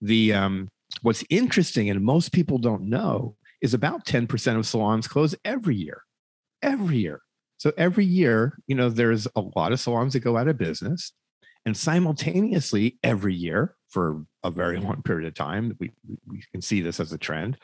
[0.00, 0.70] The um
[1.02, 6.02] what's interesting and most people don't know is about 10% of salons close every year.
[6.62, 7.20] Every year.
[7.58, 11.12] So every year, you know, there's a lot of salons that go out of business.
[11.66, 15.90] And simultaneously, every year for a very long period of time, we,
[16.26, 17.58] we can see this as a trend,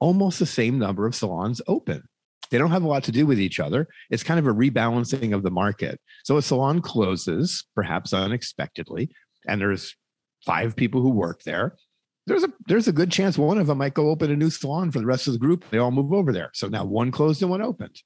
[0.00, 2.02] almost the same number of salons open.
[2.50, 3.88] They don't have a lot to do with each other.
[4.10, 5.98] It's kind of a rebalancing of the market.
[6.24, 9.10] So a salon closes, perhaps unexpectedly,
[9.48, 9.96] and there's
[10.44, 11.76] five people who work there
[12.26, 14.90] there's a there's a good chance one of them might go open a new salon
[14.90, 15.64] for the rest of the group.
[15.70, 16.50] They all move over there.
[16.54, 18.02] So now one closed and one opened.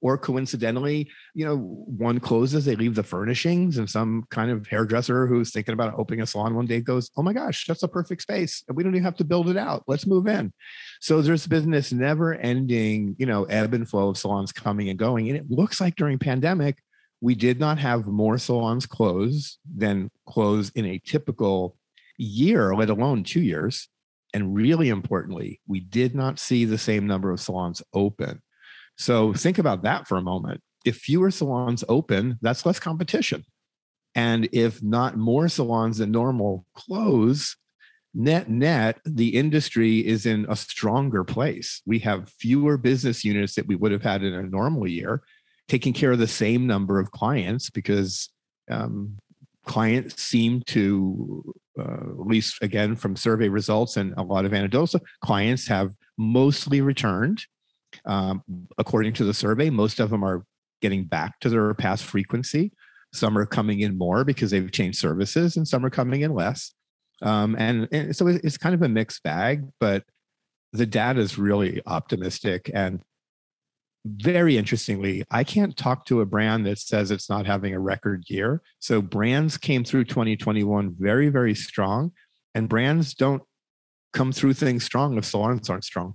[0.00, 5.26] Or coincidentally, you know, one closes, they leave the furnishings, and some kind of hairdresser
[5.26, 8.22] who's thinking about opening a salon one day goes, Oh my gosh, that's a perfect
[8.22, 8.62] space.
[8.68, 9.82] And we don't even have to build it out.
[9.88, 10.52] Let's move in.
[11.00, 15.30] So there's this never ending, you know, ebb and flow of salons coming and going.
[15.30, 16.78] And it looks like during pandemic,
[17.20, 21.76] we did not have more salons close than close in a typical
[22.18, 23.88] year, let alone two years.
[24.34, 28.42] And really importantly, we did not see the same number of salons open.
[28.98, 30.60] So think about that for a moment.
[30.84, 33.44] If fewer salons open, that's less competition.
[34.14, 37.56] And if not more salons than normal close,
[38.14, 41.82] net net, the industry is in a stronger place.
[41.86, 45.22] We have fewer business units that we would have had in a normal year,
[45.68, 48.30] taking care of the same number of clients because
[48.70, 49.18] um,
[49.66, 55.66] clients seem to uh, least again from survey results and a lot of anecdotal clients
[55.68, 57.44] have mostly returned.
[58.04, 58.42] Um,
[58.76, 60.44] according to the survey, most of them are
[60.82, 62.72] getting back to their past frequency.
[63.12, 66.74] Some are coming in more because they've changed services, and some are coming in less.
[67.22, 70.04] Um, and, and so it's kind of a mixed bag, but
[70.72, 72.70] the data is really optimistic.
[72.74, 73.00] And
[74.04, 78.24] very interestingly, I can't talk to a brand that says it's not having a record
[78.28, 78.62] year.
[78.78, 82.12] So brands came through 2021 very, very strong,
[82.54, 83.42] and brands don't
[84.12, 86.14] come through things strong if salons aren't strong.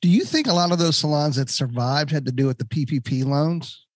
[0.00, 2.64] Do you think a lot of those salons that survived had to do with the
[2.64, 3.86] PPP loans?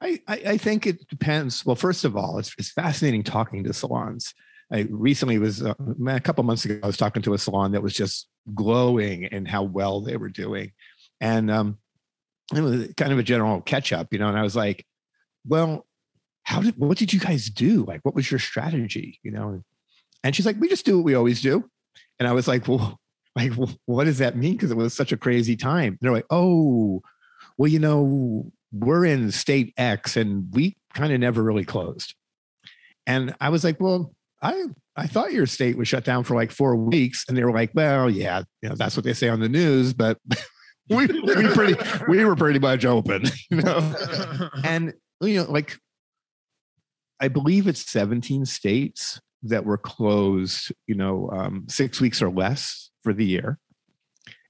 [0.00, 1.64] I, I, I think it depends.
[1.64, 4.34] Well, first of all, it's, it's fascinating talking to salons.
[4.70, 5.74] I recently was uh,
[6.08, 6.80] a couple months ago.
[6.82, 10.28] I was talking to a salon that was just glowing in how well they were
[10.28, 10.72] doing,
[11.20, 11.78] and um,
[12.54, 14.28] it was kind of a general catch up, you know.
[14.28, 14.86] And I was like,
[15.46, 15.86] "Well,
[16.44, 17.84] how did what did you guys do?
[17.84, 19.18] Like, what was your strategy?
[19.22, 19.62] You know?"
[20.22, 21.68] And she's like, "We just do what we always do."
[22.18, 22.98] And I was like, "Well,
[23.34, 23.52] like,
[23.86, 24.52] what does that mean?
[24.52, 27.02] Because it was such a crazy time." And they're like, "Oh,
[27.58, 32.14] well, you know, we're in state X, and we kind of never really closed."
[33.06, 36.50] And I was like, "Well." I I thought your state was shut down for like
[36.50, 39.40] four weeks, and they were like, well, yeah, you know, that's what they say on
[39.40, 40.18] the news, but
[40.88, 41.74] we, we pretty
[42.08, 43.94] we were pretty much open, you know.
[44.64, 45.78] and you know, like
[47.20, 52.90] I believe it's 17 states that were closed, you know, um, six weeks or less
[53.02, 53.58] for the year.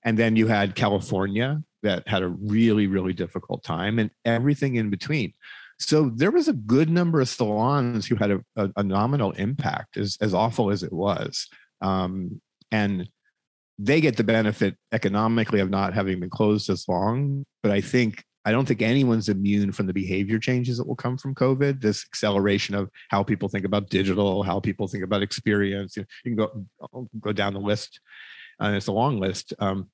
[0.04, 4.90] And then you had California that had a really, really difficult time and everything in
[4.90, 5.32] between.
[5.78, 9.96] So there was a good number of salons who had a, a, a nominal impact,
[9.96, 11.48] as, as awful as it was.
[11.82, 13.08] Um, and
[13.78, 17.44] they get the benefit economically of not having been closed as long.
[17.62, 21.18] But I think I don't think anyone's immune from the behavior changes that will come
[21.18, 21.80] from COVID.
[21.80, 25.96] This acceleration of how people think about digital, how people think about experience.
[25.96, 26.66] You, can go
[27.20, 28.00] go down the list,
[28.60, 29.52] and it's a long list.
[29.58, 29.90] Um,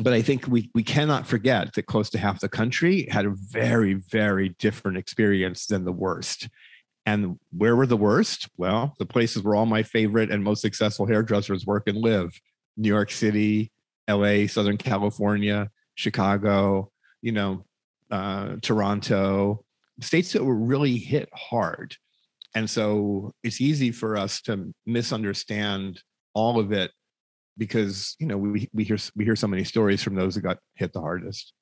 [0.00, 3.34] but I think we we cannot forget that close to half the country had a
[3.50, 6.48] very very different experience than the worst.
[7.04, 8.48] And where were the worst?
[8.56, 12.32] Well, the places where all my favorite and most successful hairdressers work and live:
[12.76, 13.70] New York City,
[14.08, 16.90] L.A., Southern California, Chicago.
[17.20, 17.64] You know,
[18.10, 19.64] uh, Toronto,
[20.00, 21.96] states that were really hit hard.
[22.54, 26.02] And so it's easy for us to misunderstand
[26.34, 26.90] all of it
[27.58, 30.58] because you know we we hear we hear so many stories from those who got
[30.74, 31.52] hit the hardest.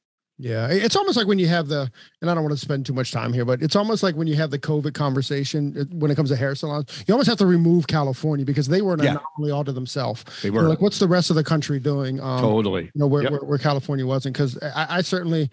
[0.40, 1.90] Yeah, it's almost like when you have the,
[2.22, 4.26] and I don't want to spend too much time here, but it's almost like when
[4.26, 7.36] you have the COVID conversation uh, when it comes to hair salons, you almost have
[7.38, 9.18] to remove California because they were an yeah.
[9.36, 10.24] anomaly all to themselves.
[10.42, 12.20] They were like, what's the rest of the country doing?
[12.20, 12.84] Um, totally.
[12.84, 13.32] You know where, yep.
[13.32, 15.50] where, where California wasn't because I, I, certainly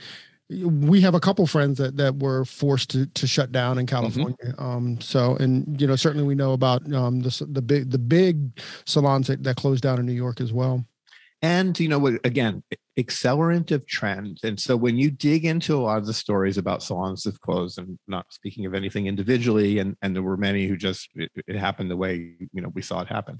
[0.50, 3.96] we have a couple friends that that were forced to to shut down in mm-hmm.
[3.96, 4.38] California.
[4.46, 4.64] Mm-hmm.
[4.64, 8.58] Um, so and you know certainly we know about um the the big the big
[8.86, 10.86] salons that, that closed down in New York as well.
[11.48, 12.16] And you know what?
[12.26, 12.62] Again,
[13.00, 14.42] accelerant of trend.
[14.44, 17.80] And so when you dig into a lot of the stories about salons that closed,
[17.80, 21.56] and not speaking of anything individually, and and there were many who just it, it
[21.56, 23.40] happened the way you know we saw it happen.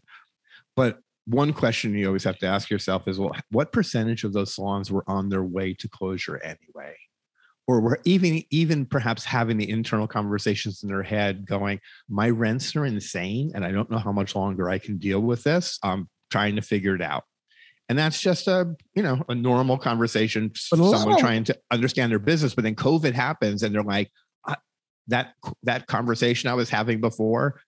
[0.74, 4.56] But one question you always have to ask yourself is well what percentage of those
[4.56, 6.96] salons were on their way to closure anyway
[7.68, 12.74] or were even even perhaps having the internal conversations in their head going my rents
[12.78, 16.08] are insane and i don't know how much longer i can deal with this i'm
[16.32, 17.26] trying to figure it out
[17.90, 22.54] and that's just a you know a normal conversation someone trying to understand their business
[22.54, 24.12] but then covid happens and they're like
[25.08, 27.62] that that conversation i was having before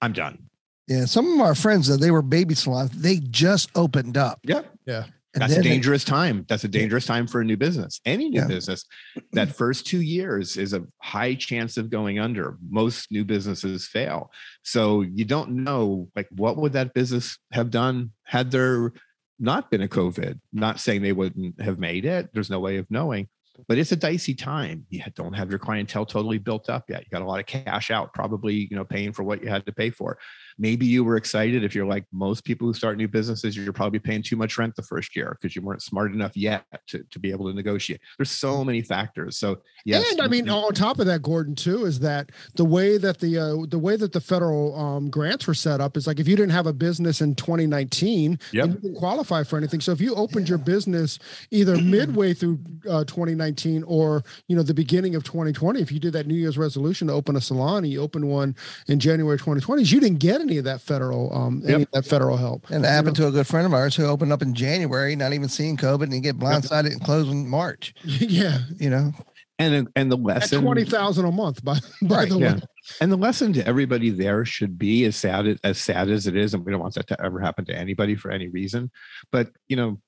[0.00, 0.50] i'm done
[0.90, 4.40] yeah, some of our friends that they were baby salons, they just opened up.
[4.42, 5.04] Yeah, yeah.
[5.32, 6.44] And That's a dangerous they, time.
[6.48, 8.00] That's a dangerous time for a new business.
[8.04, 8.48] Any new yeah.
[8.48, 8.84] business,
[9.30, 12.58] that first two years is a high chance of going under.
[12.68, 14.32] Most new businesses fail.
[14.64, 18.92] So you don't know, like, what would that business have done had there
[19.40, 20.38] not been a COVID?
[20.52, 22.30] Not saying they wouldn't have made it.
[22.32, 23.28] There's no way of knowing
[23.68, 24.86] but it's a dicey time.
[24.88, 27.02] You don't have your clientele totally built up yet.
[27.02, 29.66] You got a lot of cash out, probably, you know, paying for what you had
[29.66, 30.18] to pay for.
[30.58, 31.64] Maybe you were excited.
[31.64, 34.76] If you're like most people who start new businesses, you're probably paying too much rent
[34.76, 38.00] the first year because you weren't smart enough yet to, to be able to negotiate.
[38.18, 39.38] There's so many factors.
[39.38, 40.10] So yes.
[40.12, 43.38] And I mean, on top of that, Gordon, too, is that the way that the
[43.38, 46.36] uh, the way that the federal um, grants were set up is like if you
[46.36, 48.66] didn't have a business in 2019, yep.
[48.66, 49.80] you didn't qualify for anything.
[49.80, 51.18] So if you opened your business
[51.50, 52.58] either midway through
[52.88, 56.34] uh, 2019 2019 or you know the beginning of 2020 if you did that new
[56.34, 58.54] year's resolution to open a salon and you opened one
[58.88, 61.70] in january 2020 you didn't get any of that federal um yep.
[61.70, 63.24] any of that federal help and that happened know?
[63.24, 66.04] to a good friend of ours who opened up in january not even seeing covid
[66.04, 66.92] and he get blindsided yep.
[66.92, 69.12] and closed in march yeah you know
[69.60, 72.54] and and the At lesson twenty thousand a month, by by Right, the yeah.
[72.54, 72.60] way.
[73.00, 76.54] and the lesson to everybody there should be as sad as sad as it is,
[76.54, 78.90] and we don't want that to ever happen to anybody for any reason.
[79.30, 80.00] But you know,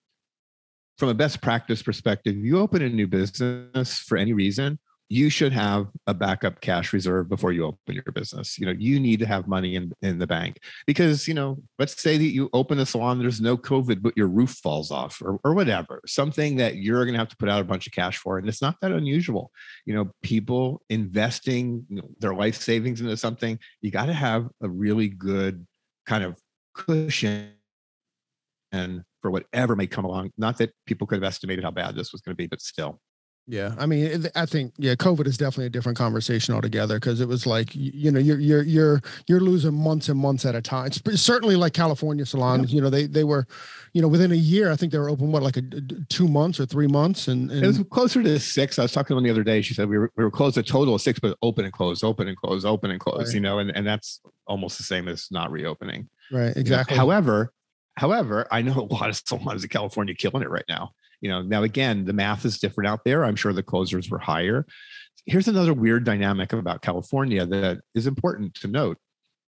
[0.96, 4.78] from a best practice perspective, you open a new business for any reason,
[5.12, 8.58] you should have a backup cash reserve before you open your business.
[8.58, 12.00] You know, you need to have money in, in the bank because, you know, let's
[12.00, 15.38] say that you open a salon, there's no COVID, but your roof falls off or,
[15.44, 18.16] or whatever, something that you're going to have to put out a bunch of cash
[18.16, 18.38] for.
[18.38, 19.50] And it's not that unusual.
[19.84, 21.84] You know, people investing
[22.18, 25.66] their life savings into something, you got to have a really good
[26.06, 26.38] kind of
[26.74, 27.50] cushion
[28.72, 30.30] and for whatever may come along.
[30.38, 32.98] Not that people could have estimated how bad this was going to be, but still.
[33.48, 37.26] Yeah, I mean, I think yeah, COVID is definitely a different conversation altogether because it
[37.26, 40.86] was like you know you're you're you're you're losing months and months at a time.
[40.86, 42.72] It's certainly like California salons.
[42.72, 43.48] You know, they they were,
[43.94, 44.70] you know, within a year.
[44.70, 45.62] I think they were open what like a,
[46.08, 48.78] two months or three months, and, and It was closer to six.
[48.78, 49.60] I was talking to one the other day.
[49.60, 52.04] She said we were we were closed a total of six, but open and close,
[52.04, 53.26] open and close, open and close.
[53.26, 53.34] Right.
[53.34, 56.08] You know, and, and that's almost the same as not reopening.
[56.30, 56.60] right you know.
[56.60, 56.96] exactly.
[56.96, 57.52] However,
[57.96, 60.92] however, I know a lot of salons in California killing it right now.
[61.22, 63.24] You know, now again, the math is different out there.
[63.24, 64.66] I'm sure the closers were higher.
[65.24, 68.98] Here's another weird dynamic about California that is important to note.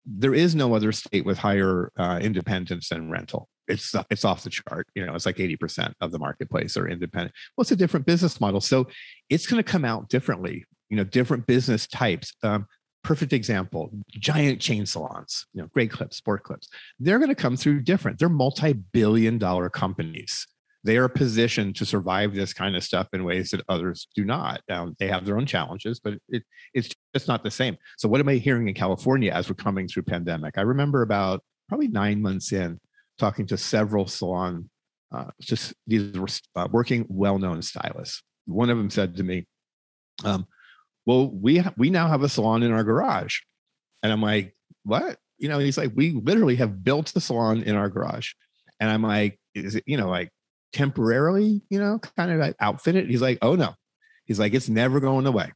[0.04, 3.48] There is no other state with higher uh, independence than rental.
[3.68, 4.88] It's it's off the chart.
[4.96, 7.34] You know, it's like 80% of the marketplace are independent.
[7.56, 8.88] Well, it's a different business model, so
[9.28, 10.64] it's going to come out differently.
[10.88, 12.34] You know, different business types.
[12.42, 12.66] Um,
[13.04, 15.46] perfect example: giant chain salons.
[15.52, 18.18] You know, great clips, sport clips they're going to come through different.
[18.18, 20.48] They're multi-billion dollar companies.
[20.82, 24.62] They are positioned to survive this kind of stuff in ways that others do not.
[24.68, 27.76] Now, they have their own challenges, but it, it's just not the same.
[27.98, 30.56] So, what am I hearing in California as we're coming through pandemic?
[30.56, 32.78] I remember about probably nine months in
[33.18, 34.70] talking to several salon,
[35.12, 38.22] uh, just these were uh, working well-known stylists.
[38.46, 39.46] One of them said to me,
[40.24, 40.46] um,
[41.06, 43.40] "Well, we ha- we now have a salon in our garage,"
[44.02, 47.76] and I'm like, "What?" You know, he's like, "We literally have built the salon in
[47.76, 48.32] our garage,"
[48.80, 50.30] and I'm like, "Is it you know like
[50.72, 53.74] temporarily you know kind of like outfitted?" He's like, "Oh no,"
[54.24, 55.52] he's like, "It's never going away."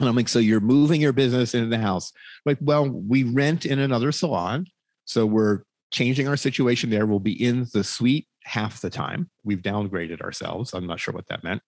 [0.00, 2.12] And I'm like, "So you're moving your business into the house?"
[2.44, 4.66] like, well, we rent in another salon,
[5.04, 7.06] so we're changing our situation there.
[7.06, 9.30] We'll be in the suite half the time.
[9.44, 10.72] We've downgraded ourselves.
[10.72, 11.62] I'm not sure what that meant.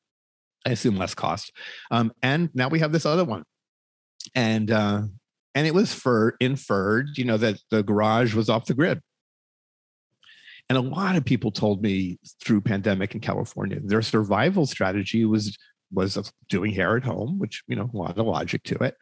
[0.67, 1.53] I assume less cost.
[1.91, 3.45] Um, and now we have this other one.
[4.35, 5.03] And uh,
[5.55, 9.01] and it was for inferred, you know, that the garage was off the grid.
[10.69, 15.57] And a lot of people told me through pandemic in California, their survival strategy was
[15.93, 18.97] was doing hair at home, which you know, a lot of logic to it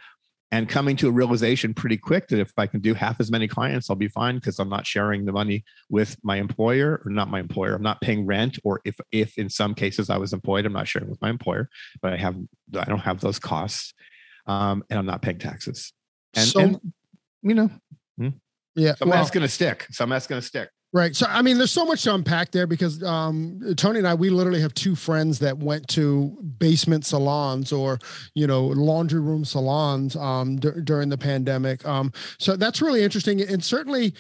[0.53, 3.49] and coming to a realization pretty quick that if I can do half as many
[3.49, 7.31] clients, I'll be fine because I'm not sharing the money with my employer or not
[7.31, 7.75] my employer.
[7.75, 10.87] I'm not paying rent, or if if in some cases I was employed, I'm not
[10.87, 11.71] sharing with my employer,
[12.03, 12.37] but I have
[12.79, 13.95] I don't have those costs,
[14.47, 15.93] um, and I'm not paying taxes.
[16.35, 16.81] And, So- and
[17.43, 17.71] you know,
[18.75, 19.87] yeah, some of well, that's going to stick.
[19.91, 20.69] Some of that's going to stick.
[20.95, 21.17] Right.
[21.17, 24.29] So I mean, there's so much to unpack there because um, Tony and I, we
[24.29, 27.99] literally have two friends that went to basement salons or
[28.35, 31.87] you know laundry room salons um, dur- during the pandemic.
[31.89, 34.13] Um, so that's really interesting, and certainly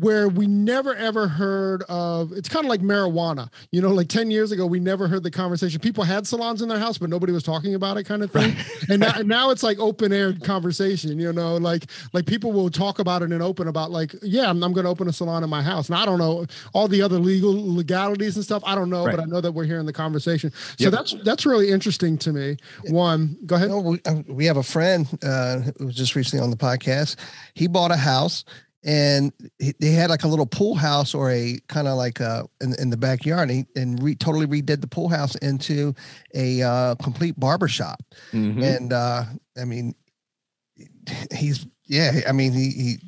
[0.00, 4.30] where we never ever heard of it's kind of like marijuana you know like 10
[4.30, 5.80] years ago we never heard the conversation.
[5.80, 8.54] People had salons in their house but nobody was talking about it kind of thing
[8.90, 12.68] and now, and now it's like open air conversation you know like like people will
[12.70, 15.42] talk about it and open about like yeah i'm, I'm going to open a salon
[15.42, 15.88] in my house.
[15.88, 19.16] And i don't know all the other legal legalities and stuff i don't know Right.
[19.16, 20.50] but i know that we're hearing the conversation.
[20.52, 20.92] So Yep.
[20.92, 22.56] that's that's really interesting to me.
[22.88, 23.68] One go ahead.
[23.70, 27.16] No, we, uh, we have a friend uh, who was just recently on the podcast.
[27.54, 28.44] He bought a house
[28.84, 32.44] and he, they had like a little pool house or a kind of like uh
[32.60, 35.94] in, in the backyard and, he, and re, totally redid the pool house into
[36.34, 38.00] a uh, complete barber shop.
[38.32, 38.62] Mhm.
[38.62, 39.24] And uh,
[39.60, 39.94] I mean,
[41.32, 42.20] he's yeah.
[42.28, 42.98] I mean, he, he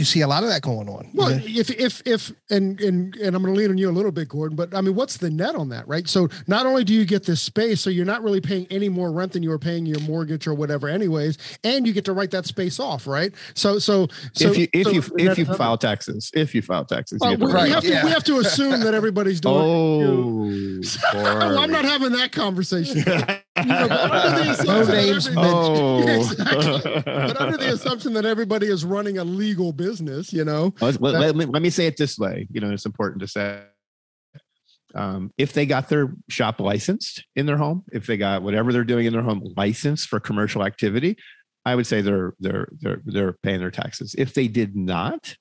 [0.00, 1.10] you see a lot of that going on.
[1.14, 1.42] Well, know?
[1.46, 4.28] if if if and and and I'm going to lean on you a little bit,
[4.28, 4.56] Gordon.
[4.56, 6.08] But I mean, what's the net on that, right?
[6.08, 9.12] So not only do you get this space, so you're not really paying any more
[9.12, 12.30] rent than you were paying your mortgage or whatever, anyways, and you get to write
[12.32, 13.32] that space off, right?
[13.54, 16.62] So so so if you if so you if you of- file taxes, if you
[16.62, 18.04] file taxes, you Well, get we, the we have to yeah.
[18.04, 19.54] we have to assume that everybody's doing.
[19.54, 20.80] Oh,
[21.14, 23.04] well, I'm not having that conversation.
[23.60, 26.08] You know, but under the No names every- Oh, oh.
[26.20, 27.02] Exactly.
[27.04, 29.89] But under the assumption that everybody is running a legal business,
[30.32, 30.74] you know,
[31.12, 32.46] let me, let me say it this way.
[32.50, 33.62] You know, it's important to say.
[34.94, 38.84] Um, if they got their shop licensed in their home, if they got whatever they're
[38.84, 41.16] doing in their home licensed for commercial activity,
[41.64, 44.14] I would say they're they're they're they're paying their taxes.
[44.18, 45.36] If they did not,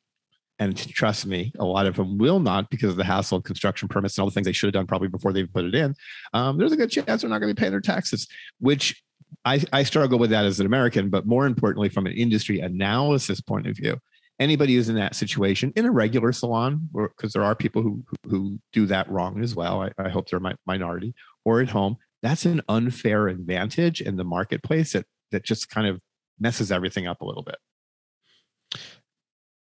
[0.59, 3.87] and trust me, a lot of them will not because of the hassle of construction
[3.87, 5.95] permits and all the things they should have done probably before they put it in.
[6.33, 8.27] Um, there's a good chance they're not going to be paying their taxes,
[8.59, 9.01] which
[9.45, 13.39] I, I struggle with that as an American, but more importantly, from an industry analysis
[13.41, 13.97] point of view,
[14.39, 18.59] anybody who's in that situation in a regular salon, because there are people who, who
[18.71, 19.81] do that wrong as well.
[19.81, 21.13] I, I hope they're my minority
[21.45, 21.97] or at home.
[22.21, 25.99] That's an unfair advantage in the marketplace that that just kind of
[26.39, 27.57] messes everything up a little bit.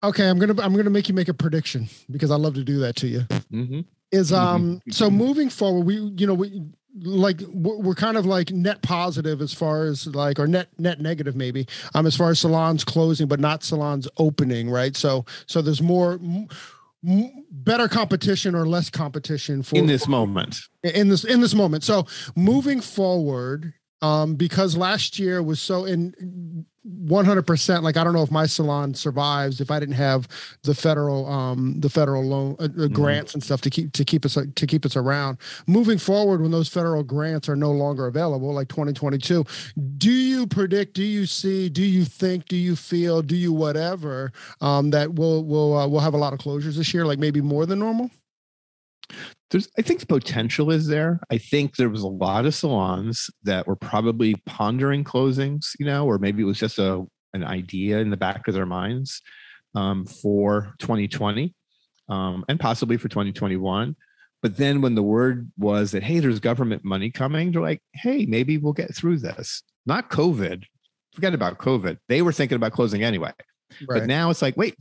[0.03, 2.79] Okay, I'm gonna I'm gonna make you make a prediction because I love to do
[2.79, 3.19] that to you.
[3.51, 3.81] Mm-hmm.
[4.11, 4.45] Is mm-hmm.
[4.45, 6.63] um so moving forward, we you know we
[7.01, 11.35] like we're kind of like net positive as far as like or net net negative
[11.35, 14.95] maybe um as far as salons closing but not salons opening right?
[14.95, 16.47] So so there's more m-
[17.51, 20.59] better competition or less competition for in this moment.
[20.83, 21.83] In this in this moment.
[21.83, 28.23] So moving forward um, because last year was so in 100% like i don't know
[28.23, 30.27] if my salon survives if i didn't have
[30.63, 32.93] the federal um the federal loan uh, mm-hmm.
[32.93, 35.37] grants and stuff to keep to keep us to keep us around
[35.67, 39.43] moving forward when those federal grants are no longer available like 2022
[39.97, 44.31] do you predict do you see do you think do you feel do you whatever
[44.61, 47.41] um that we'll we'll uh, we'll have a lot of closures this year like maybe
[47.41, 48.09] more than normal
[49.49, 51.19] there's i think the potential is there.
[51.29, 56.05] I think there was a lot of salons that were probably pondering closings you know
[56.05, 59.21] or maybe it was just a an idea in the back of their minds
[59.75, 61.53] um, for 2020
[62.09, 63.95] um, and possibly for 2021
[64.41, 68.25] but then when the word was that hey there's government money coming they're like hey
[68.25, 69.63] maybe we'll get through this.
[69.85, 70.65] Not covid.
[71.13, 71.97] Forget about covid.
[72.07, 73.31] They were thinking about closing anyway.
[73.87, 73.99] Right.
[73.99, 74.75] But now it's like, wait,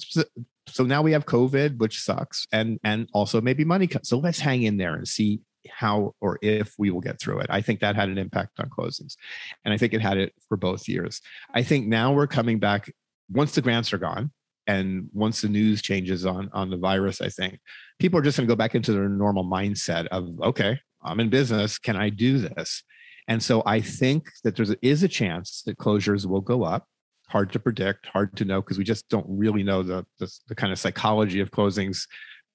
[0.70, 4.62] so now we have covid which sucks and and also maybe money so let's hang
[4.62, 5.40] in there and see
[5.70, 7.46] how or if we will get through it.
[7.50, 9.16] I think that had an impact on closings
[9.64, 11.20] and i think it had it for both years.
[11.54, 12.92] I think now we're coming back
[13.30, 14.32] once the grants are gone
[14.66, 17.58] and once the news changes on on the virus i think
[17.98, 21.28] people are just going to go back into their normal mindset of okay i'm in
[21.28, 21.78] business.
[21.78, 22.82] Can i do this?
[23.26, 26.86] And so i think that there is a chance that closures will go up
[27.28, 30.54] hard to predict, hard to know because we just don't really know the, the, the
[30.54, 32.06] kind of psychology of closings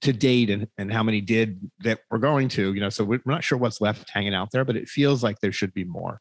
[0.02, 3.22] to date and, and how many did that we're going to, you know, so we're
[3.26, 6.20] not sure what's left hanging out there, but it feels like there should be more.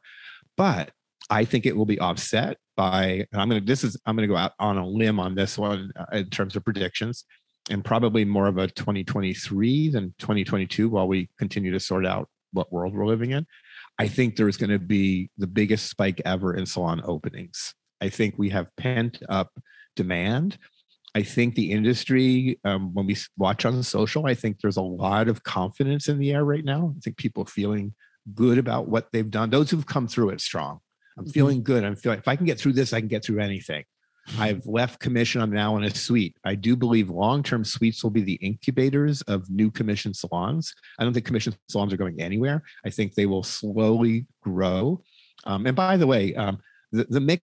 [0.56, 0.92] But
[1.30, 4.32] I think it will be offset by, I'm going to, this is, I'm going to
[4.32, 7.24] go out on a limb on this one uh, in terms of predictions
[7.70, 12.72] and probably more of a 2023 than 2022 while we continue to sort out what
[12.72, 13.46] world we're living in.
[13.98, 17.74] I think there's going to be the biggest spike ever in salon openings.
[18.02, 19.52] I think we have pent up
[19.94, 20.58] demand.
[21.14, 25.28] I think the industry, um, when we watch on social, I think there's a lot
[25.28, 26.94] of confidence in the air right now.
[26.96, 27.94] I think people are feeling
[28.34, 29.50] good about what they've done.
[29.50, 30.80] Those who've come through it strong.
[31.16, 31.30] I'm mm-hmm.
[31.30, 31.84] feeling good.
[31.84, 33.84] I'm feeling if I can get through this, I can get through anything.
[34.30, 34.42] Mm-hmm.
[34.42, 35.40] I've left commission.
[35.40, 36.36] I'm now in a suite.
[36.44, 40.74] I do believe long-term suites will be the incubators of new commission salons.
[40.98, 42.62] I don't think commission salons are going anywhere.
[42.84, 45.02] I think they will slowly grow.
[45.44, 46.58] Um, and by the way, um,
[46.90, 47.42] the, the mix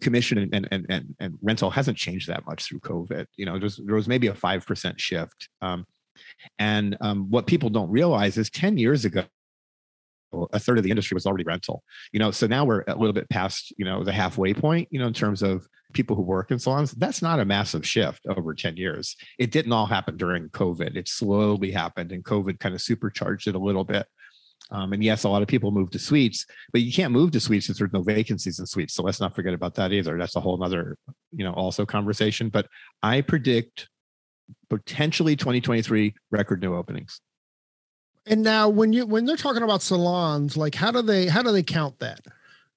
[0.00, 3.26] commission and, and, and, and rental hasn't changed that much through COVID.
[3.36, 5.48] You know, there was maybe a 5% shift.
[5.60, 5.86] Um,
[6.58, 9.24] and um, what people don't realize is 10 years ago,
[10.52, 11.82] a third of the industry was already rental.
[12.12, 14.98] You know so now we're a little bit past you know the halfway point you
[14.98, 16.92] know in terms of people who work in salons.
[16.92, 19.16] That's not a massive shift over 10 years.
[19.38, 20.96] It didn't all happen during covid.
[20.96, 24.06] It slowly happened and covid kind of supercharged it a little bit
[24.70, 27.40] um, and yes, a lot of people move to suites, but you can't move to
[27.40, 28.94] suites if there's no vacancies in suites.
[28.94, 30.18] So let's not forget about that either.
[30.18, 30.96] That's a whole other,
[31.32, 32.48] you know, also conversation.
[32.48, 32.66] But
[33.02, 33.88] I predict
[34.68, 37.20] potentially 2023 record new openings.
[38.26, 41.52] And now when you when they're talking about salons, like how do they how do
[41.52, 42.20] they count that?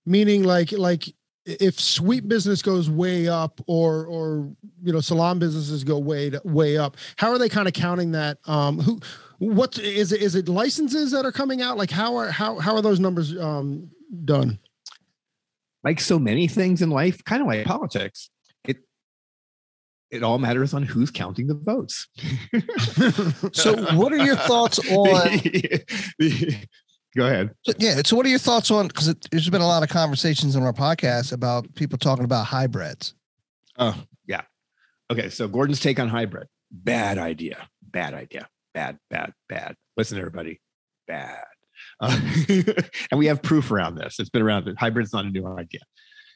[0.06, 1.06] Meaning like like
[1.46, 4.52] if suite business goes way up or or
[4.84, 8.38] you know salon businesses go way way up, how are they kind of counting that?
[8.46, 9.00] Um who
[9.40, 10.22] what is it?
[10.22, 11.78] Is it licenses that are coming out?
[11.78, 13.90] Like how are how how are those numbers um,
[14.26, 14.60] done?
[15.84, 18.30] Like so many things in life, kind of like politics,
[18.66, 18.78] it
[20.12, 22.08] it all matters on who's counting the votes.
[23.54, 25.40] so, what are your thoughts on?
[27.16, 27.52] Go ahead.
[27.66, 28.02] So, yeah.
[28.06, 28.88] So, what are your thoughts on?
[28.88, 33.14] Because there's been a lot of conversations on our podcast about people talking about hybrids.
[33.78, 34.42] Oh yeah.
[35.10, 35.30] Okay.
[35.30, 36.50] So Gordon's take on hybrid.
[36.70, 37.70] Bad idea.
[37.82, 39.76] Bad idea bad, bad, bad.
[39.98, 40.60] Listen, everybody,
[41.08, 41.44] bad.
[42.00, 42.20] Uh,
[43.12, 44.20] and we have proof around this.
[44.20, 44.74] It's been around.
[44.78, 45.82] Hybrid's not a new idea.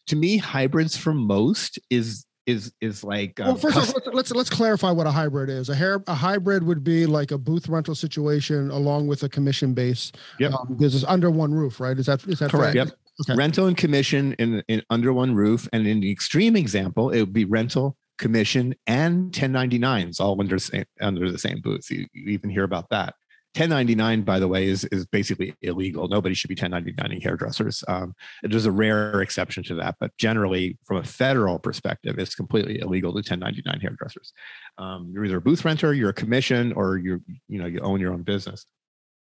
[0.07, 3.39] To me, hybrids for most is is is like.
[3.39, 5.69] Um, well, first custom- off, let's let's clarify what a hybrid is.
[5.69, 9.73] A hair a hybrid would be like a booth rental situation along with a commission
[9.73, 10.11] base.
[10.39, 10.51] Yep.
[10.51, 11.97] Um, because it's under one roof, right?
[11.97, 12.73] Is that is that correct?
[12.73, 12.86] Fair?
[12.86, 12.93] Yep.
[13.21, 13.36] Okay.
[13.36, 17.34] Rental and commission in, in under one roof, and in the extreme example, it would
[17.34, 21.89] be rental commission and 1099s all under the same, under the same booth.
[21.89, 23.16] You, you even hear about that.
[23.55, 26.07] 1099, by the way, is is basically illegal.
[26.07, 27.84] Nobody should be 1099ing hairdressers.
[27.88, 32.80] Um, there's a rare exception to that, but generally, from a federal perspective, it's completely
[32.80, 34.34] illegal to 1099 hairdressers.
[34.80, 37.99] Um, you're either a booth renter, you're a commission, or you're you know you own
[37.99, 38.66] your own business.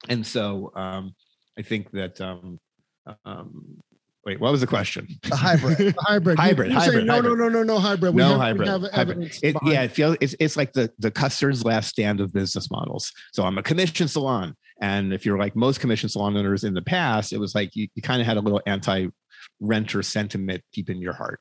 [0.09, 1.15] And so um,
[1.57, 2.59] I think that um,
[3.25, 3.79] um,
[4.25, 5.09] Wait, what was the question?
[5.23, 5.79] The hybrid.
[5.79, 6.39] The hybrid.
[6.39, 7.39] Hybrid, You're saying, hybrid, no, hybrid.
[7.39, 8.15] no, no, no, no hybrid.
[8.15, 8.69] We no have, hybrid.
[8.69, 9.39] have hybrid.
[9.43, 13.13] It, yeah, it feels it's it's like the the Custer's last stand of business models.
[13.33, 16.83] So I'm a commission salon, and if you're like most commission salon owners in the
[16.83, 21.01] past, it was like you, you kind of had a little anti-renter sentiment deep in
[21.01, 21.41] your heart.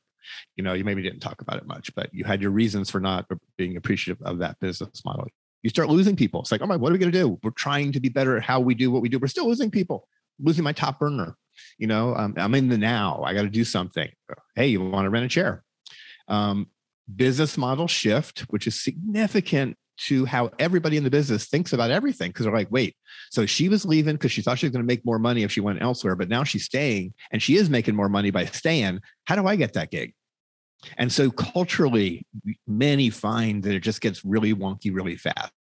[0.56, 3.00] You know, you maybe didn't talk about it much, but you had your reasons for
[3.00, 3.26] not
[3.56, 5.26] being appreciative of that business model.
[5.62, 6.40] You start losing people.
[6.40, 7.38] It's like, oh my, what are we going to do?
[7.42, 9.18] We're trying to be better at how we do what we do.
[9.18, 10.06] We're still losing people,
[10.38, 11.34] losing my top burner
[11.78, 14.08] you know um, i'm in the now i got to do something.
[14.54, 15.62] Hey you want to rent a chair?
[16.28, 16.68] Um,
[17.14, 22.30] business model shift which is significant to how everybody in the business thinks about everything
[22.30, 22.94] because they're like wait
[23.30, 25.50] so she was leaving because she thought she was going to make more money if
[25.50, 29.00] she went elsewhere but now she's staying and she is making more money by staying.
[29.24, 30.14] How do i get that gig?
[30.96, 32.26] And so culturally
[32.66, 35.52] many find that it just gets really wonky really fast.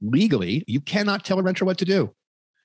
[0.00, 2.14] Legally you cannot tell a renter what to do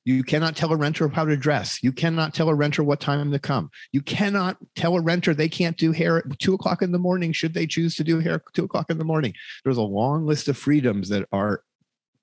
[0.05, 1.79] you cannot tell a renter how to dress.
[1.81, 3.71] You cannot tell a renter what time to come.
[3.91, 7.33] You cannot tell a renter they can't do hair at two o'clock in the morning
[7.33, 9.33] should they choose to do hair at two o'clock in the morning.
[9.63, 11.63] There's a long list of freedoms that are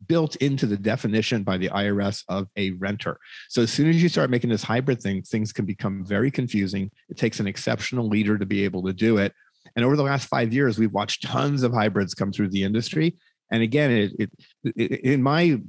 [0.06, 3.18] built into the definition by the IRS of a renter.
[3.48, 6.90] So as soon as you start making this hybrid thing, things can become very confusing.
[7.08, 9.32] It takes an exceptional leader to be able to do it.
[9.74, 13.16] And over the last five years, we've watched tons of hybrids come through the industry.
[13.50, 14.30] And again, it, it,
[14.76, 15.60] it in my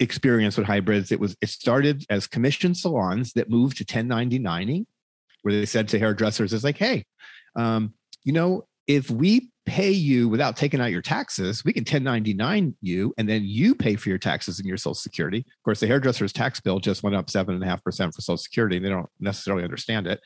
[0.00, 4.86] experience with hybrids it was it started as commission salons that moved to 1099ing
[5.42, 7.04] where they said to hairdressers "It's like hey
[7.56, 7.92] um,
[8.24, 13.14] you know if we pay you without taking out your taxes we can 1099 you
[13.16, 15.38] and then you pay for your taxes and your social security.
[15.38, 18.20] Of course the hairdresser's tax bill just went up seven and a half percent for
[18.20, 20.20] social security they don't necessarily understand it.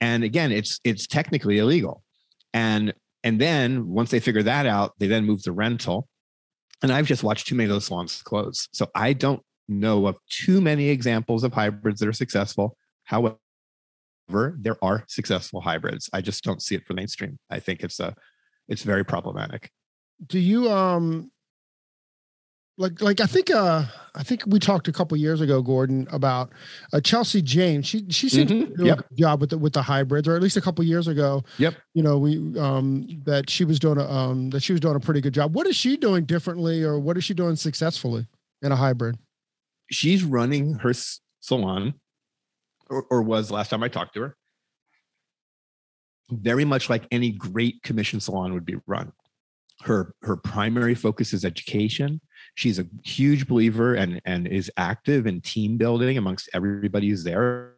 [0.00, 2.02] And again it's it's technically illegal.
[2.52, 2.92] And
[3.22, 6.08] and then once they figure that out they then move to rental
[6.82, 8.68] and I've just watched too many of those salons close.
[8.72, 12.76] So I don't know of too many examples of hybrids that are successful.
[13.04, 13.38] However,
[14.28, 16.10] there are successful hybrids.
[16.12, 17.38] I just don't see it for mainstream.
[17.50, 18.14] I think it's a
[18.68, 19.70] it's very problematic.
[20.26, 21.30] Do you um
[22.76, 23.84] like like I think uh
[24.16, 26.50] I think we talked a couple years ago, Gordon, about
[26.92, 27.86] uh, Chelsea James.
[27.86, 28.76] She she seemed to Mhm.
[28.76, 28.98] do Yep.
[28.98, 31.44] a good job with the with the hybrids, or at least a couple years ago.
[31.58, 31.74] Yep.
[31.94, 35.00] You know, we um that she was doing a um that she was doing a
[35.00, 35.54] pretty good job.
[35.54, 38.26] What is she doing differently, or what is she doing successfully
[38.62, 39.18] in a hybrid?
[39.90, 40.92] She's running her
[41.40, 41.94] salon,
[42.90, 44.36] or, or was last time I talked to her,
[46.30, 49.12] very much like any great commission salon would be run.
[49.82, 52.20] Her her primary focus is education.
[52.54, 57.74] She's a huge believer and and is active in team building amongst everybody who's there.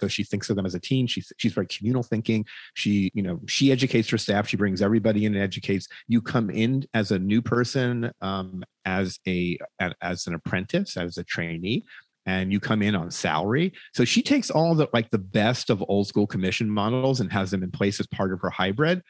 [0.00, 1.06] So she thinks of them as a team.
[1.06, 2.44] She's she's very communal thinking.
[2.74, 4.48] She you know she educates her staff.
[4.48, 5.86] She brings everybody in and educates.
[6.08, 9.58] You come in as a new person, um, as a-
[10.00, 11.84] as an apprentice, as a trainee,
[12.26, 13.72] and you come in on salary.
[13.94, 17.50] So she takes all the like the best of old school commission models and has
[17.50, 19.02] them in place as part of her hybrid.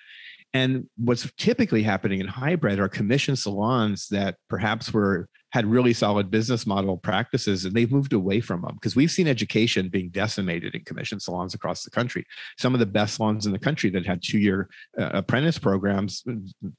[0.55, 6.31] And what's typically happening in hybrid are commission salons that perhaps were had really solid
[6.31, 10.75] business model practices and they've moved away from them because we've seen education being decimated
[10.75, 12.25] in commission salons across the country.
[12.59, 16.25] Some of the best salons in the country that had two-year uh, apprentice programs,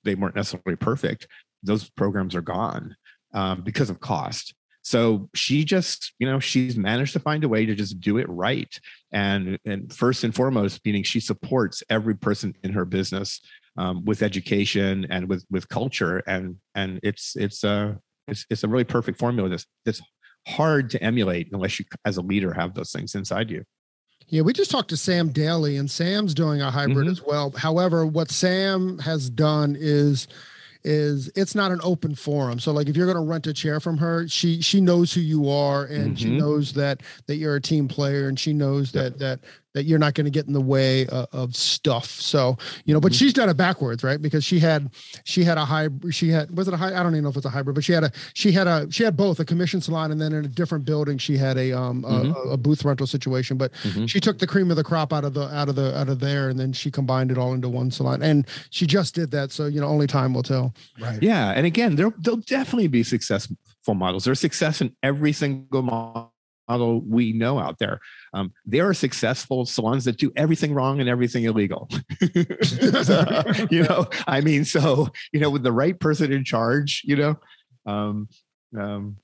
[0.03, 1.27] they weren't necessarily perfect.
[1.61, 2.95] Those programs are gone
[3.33, 4.55] um, because of cost.
[4.81, 8.27] So she just, you know, she's managed to find a way to just do it
[8.27, 8.77] right.
[9.11, 13.39] And and first and foremost, meaning she supports every person in her business
[13.77, 16.21] um, with education and with with culture.
[16.27, 20.01] And and it's it's a it's it's a really perfect formula that's that's
[20.47, 23.63] hard to emulate unless you as a leader have those things inside you.
[24.27, 27.11] Yeah, we just talked to Sam Daly, and Sam's doing a hybrid Mhm.
[27.11, 27.51] as well.
[27.51, 30.27] However, what Sam has done is
[30.85, 32.59] is it's not an open forum.
[32.59, 35.21] So like if you're going to rent a chair from her, she she knows who
[35.21, 36.39] you are and she Mhm.
[36.39, 39.03] knows that that you're a team player and she knows Yep.
[39.03, 39.39] that that
[39.73, 42.05] that you're not going to get in the way of, of stuff.
[42.09, 43.15] So, you know, but Mhm.
[43.19, 44.21] she's done it backwards, right?
[44.21, 44.89] Because she had
[45.23, 47.37] she had a high, she had was it a high I don't even know if
[47.37, 49.81] it's a hybrid, but she had a she had a she had both a commission
[49.81, 52.53] salon and then in a different building she had a um a, Mhm.
[52.53, 54.07] a, booth rental situation, but Mhm.
[54.07, 56.19] she took the cream of the crop out of the out of the out of
[56.19, 59.51] there and then she combined it all into one salon and she just did that
[59.51, 61.21] so you know only time will tell Right.
[61.21, 63.55] Yeah, and again, there there'll definitely be successful
[63.87, 64.23] models.
[64.25, 66.32] There's success in every single model
[66.67, 67.99] model we know out there.
[68.33, 71.89] Um, there are successful salons that do everything wrong and everything illegal.
[72.61, 77.15] so, you know, I mean, so you know, with the right person in charge, you
[77.15, 77.35] know,
[77.85, 78.27] um,
[78.77, 79.17] um,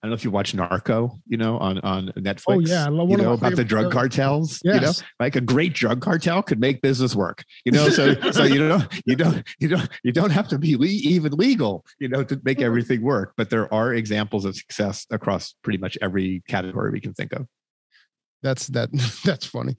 [0.00, 2.44] I don't know if you watch Narco, you know, on on Netflix.
[2.46, 4.60] Oh yeah, I love you know about the drug cartels.
[4.62, 4.74] Yes.
[4.74, 7.44] You know, like a great drug cartel could make business work.
[7.64, 10.76] You know, so so you know you don't you don't you don't have to be
[10.76, 13.32] le- even legal, you know, to make everything work.
[13.36, 17.48] But there are examples of success across pretty much every category we can think of.
[18.40, 18.90] That's that.
[19.24, 19.74] That's funny.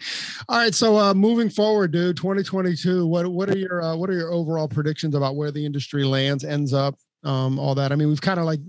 [0.50, 3.08] All right, so uh, moving forward, dude, 2022.
[3.08, 6.44] What what are your uh, what are your overall predictions about where the industry lands,
[6.44, 7.94] ends up, um, all that?
[7.94, 8.60] I mean, we've kind of like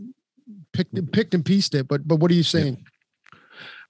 [0.73, 2.75] picked picked and pieced it, but but what are you saying?
[2.75, 2.91] Yeah.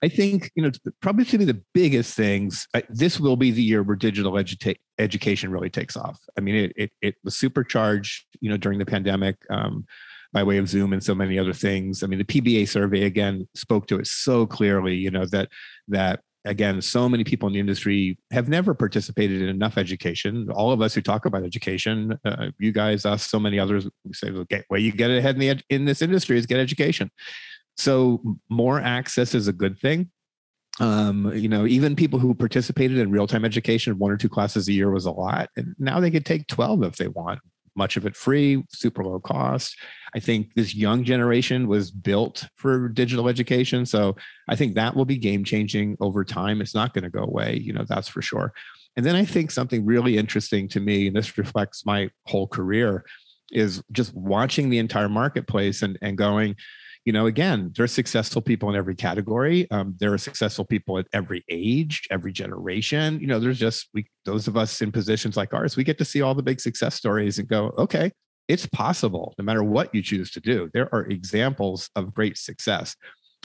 [0.02, 2.66] I think you know probably to be the biggest things.
[2.74, 6.18] I, this will be the year where digital edu- education really takes off.
[6.38, 9.84] I mean, it, it, it was supercharged, you know, during the pandemic um,
[10.32, 12.02] by way of Zoom and so many other things.
[12.02, 14.94] I mean, the PBA survey again spoke to it so clearly.
[14.94, 15.48] You know that
[15.88, 20.48] that again, so many people in the industry have never participated in enough education.
[20.50, 24.12] All of us who talk about education, uh, you guys, us, so many others, we
[24.12, 27.10] say, okay, way you get ahead in, the, in this industry is get education.
[27.76, 30.10] So more access is a good thing.
[30.78, 34.72] Um, you know, even people who participated in real-time education, one or two classes a
[34.72, 37.40] year was a lot, and now they could take 12 if they want
[37.76, 39.76] much of it free, super low cost.
[40.14, 43.86] I think this young generation was built for digital education.
[43.86, 44.16] So
[44.48, 46.60] I think that will be game changing over time.
[46.60, 48.52] It's not going to go away, you know, that's for sure.
[48.96, 53.04] And then I think something really interesting to me, and this reflects my whole career,
[53.52, 56.56] is just watching the entire marketplace and, and going,
[57.04, 59.70] you know, again, there are successful people in every category.
[59.70, 63.18] Um, there are successful people at every age, every generation.
[63.20, 66.04] You know, there's just we those of us in positions like ours, we get to
[66.04, 68.12] see all the big success stories and go, okay,
[68.50, 70.68] it's possible no matter what you choose to do.
[70.74, 72.96] There are examples of great success.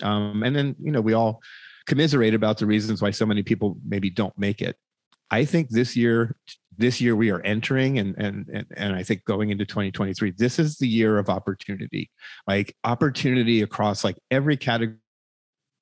[0.02, 1.44] Um, and then, you know, we all
[1.86, 4.76] commiserate about the reasons why so many people maybe don't make it.
[5.30, 6.36] I think this year,
[6.76, 10.58] this year we are entering and and and, and I think going into 2023, this
[10.58, 12.10] is the year of opportunity.
[12.48, 14.98] Like opportunity across like every category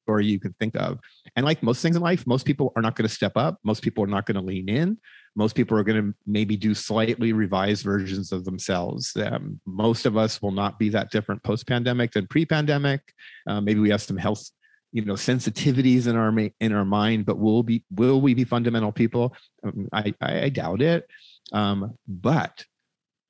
[0.07, 0.99] you can think of.
[1.35, 3.59] And like most things in life, most people are not going to step up.
[3.63, 4.97] Most people are not going to lean in.
[5.35, 9.15] Most people are going to maybe do slightly revised versions of themselves.
[9.15, 13.01] Um, most of us will not be that different post pandemic than pre pandemic.
[13.47, 14.49] Uh, maybe we have some health
[14.93, 18.91] you know sensitivities in our in our mind but will be will we be fundamental
[18.91, 19.35] people
[19.65, 21.07] um, i i doubt it
[21.51, 22.63] um, but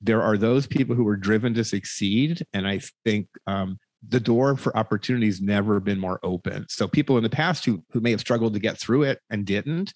[0.01, 3.79] there are those people who are driven to succeed and i think um,
[4.09, 8.01] the door for opportunities never been more open so people in the past who who
[8.01, 9.93] may have struggled to get through it and didn't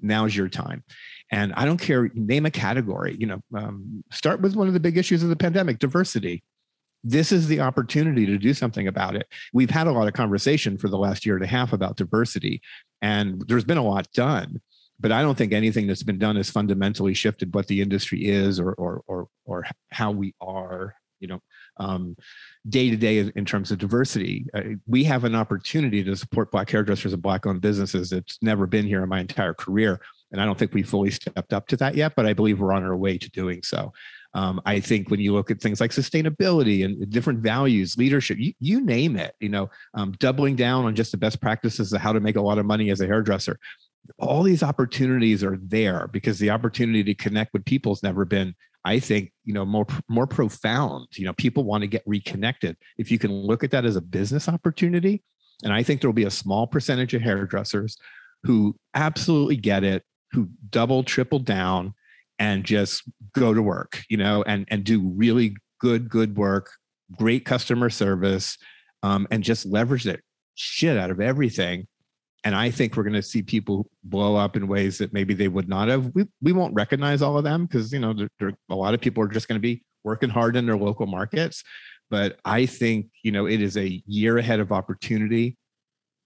[0.00, 0.82] now's your time
[1.30, 4.80] and i don't care name a category you know um, start with one of the
[4.80, 6.42] big issues of the pandemic diversity
[7.02, 9.26] this is the opportunity to do something about it.
[9.52, 12.60] We've had a lot of conversation for the last year and a half about diversity,
[13.00, 14.60] and there's been a lot done.
[14.98, 18.60] But I don't think anything that's been done has fundamentally shifted what the industry is
[18.60, 20.94] or or or, or how we are.
[21.20, 21.40] You know,
[22.68, 24.46] day to day in terms of diversity.
[24.54, 28.12] Uh, we have an opportunity to support Black hairdressers and Black-owned businesses.
[28.12, 30.00] It's never been here in my entire career,
[30.30, 32.12] and I don't think we fully stepped up to that yet.
[32.16, 33.92] But I believe we're on our way to doing so.
[34.32, 38.52] Um, I think when you look at things like sustainability and different values, leadership, you,
[38.60, 42.12] you name it, you know, um, doubling down on just the best practices of how
[42.12, 43.58] to make a lot of money as a hairdresser.
[44.18, 48.54] All these opportunities are there because the opportunity to connect with people has never been,
[48.84, 51.08] I think, you know, more more profound.
[51.16, 52.76] You know, people want to get reconnected.
[52.98, 55.22] If you can look at that as a business opportunity,
[55.62, 57.96] and I think there will be a small percentage of hairdressers
[58.42, 60.02] who absolutely get it,
[60.32, 61.94] who double, triple down,
[62.38, 63.02] and just
[63.34, 66.70] go to work, you know, and and do really good good work,
[67.16, 68.56] great customer service,
[69.02, 70.20] um, and just leverage that
[70.54, 71.86] shit out of everything.
[72.44, 75.48] And I think we're going to see people blow up in ways that maybe they
[75.48, 76.10] would not have.
[76.14, 79.00] We we won't recognize all of them because you know there, there, a lot of
[79.00, 81.62] people are just going to be working hard in their local markets.
[82.08, 85.58] But I think you know it is a year ahead of opportunity,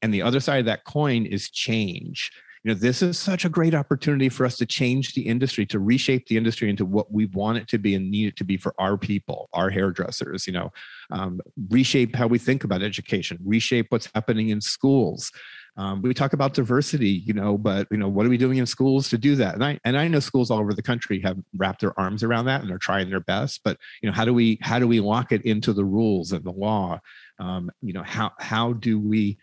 [0.03, 2.31] and the other side of that coin is change
[2.65, 5.79] you know this is such a great opportunity for us to change the industry to
[5.79, 8.57] reshape the industry into what we want it to be and need it to be
[8.57, 10.73] for our people our hairdressers you know
[11.11, 15.31] um, reshape how we think about education reshape what's happening in schools
[15.77, 18.67] um, we talk about diversity, you know, but you know, what are we doing in
[18.67, 19.55] schools to do that?
[19.55, 22.45] And I and I know schools all over the country have wrapped their arms around
[22.45, 23.61] that and are trying their best.
[23.65, 26.45] But you know, how do we how do we lock it into the rules and
[26.45, 27.01] the law?
[27.41, 29.37] Um, you know, how how do we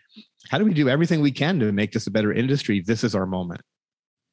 [0.48, 2.80] how do we do everything we can to make this a better industry?
[2.80, 3.60] This is our moment.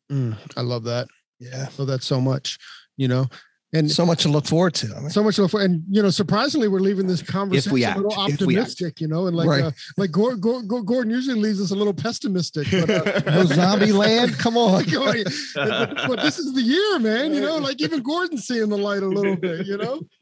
[0.10, 1.08] Mm, I love that.
[1.40, 2.58] Yeah, I love that so much.
[2.96, 3.28] You know,
[3.74, 4.96] and so much to look forward to.
[4.96, 5.70] I mean, so much to look forward.
[5.70, 8.42] And you know, surprisingly, we're leaving this conversation we a little If we act.
[8.42, 9.00] optimistic.
[9.02, 9.64] You know, and like Right.
[9.66, 12.68] uh, like Gordon, Gordon, Gordon usually leaves us a little pessimistic.
[12.72, 14.38] But, uh, no zombie land.
[14.40, 14.84] Come on.
[14.90, 15.24] Going,
[15.56, 17.34] but, but this is the year, man.
[17.34, 19.66] You know, like even Gordon's seeing the light a little bit.
[19.68, 20.02] You know,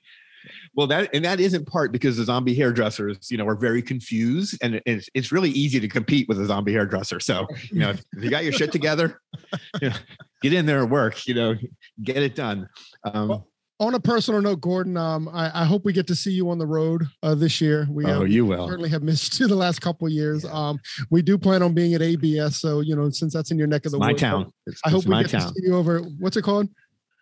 [0.75, 3.81] Well, that and that is in part because the zombie hairdressers, you know, are very
[3.81, 7.19] confused, and it's it's really easy to compete with a zombie hairdresser.
[7.19, 9.19] So, you know, if you got your shit together,
[9.81, 9.95] you know,
[10.41, 11.27] get in there and work.
[11.27, 11.55] You know,
[12.03, 12.69] get it done.
[13.03, 13.47] Um, Well,
[13.79, 16.57] on a personal note, Gordon, um, I, I hope we get to see you on
[16.57, 17.87] the road uh, this year.
[17.91, 18.67] We uh, oh, you will.
[18.67, 20.45] certainly have missed you the last couple of years.
[20.45, 20.79] Um,
[21.11, 23.85] we do plan on being at ABS, so you know, since that's in your neck
[23.85, 24.51] of the My woods, town.
[24.65, 25.41] It's, I hope we get town.
[25.41, 25.99] to see you over.
[26.19, 26.65] What's it called?
[26.65, 26.71] It-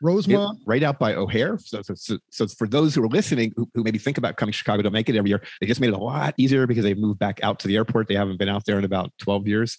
[0.01, 0.59] Rosemont.
[0.65, 1.57] right out by O'Hare.
[1.57, 4.57] So, so, so, for those who are listening, who, who maybe think about coming to
[4.57, 5.41] Chicago, don't make it every year.
[5.61, 8.07] They just made it a lot easier because they've moved back out to the airport.
[8.09, 9.77] They haven't been out there in about 12 years.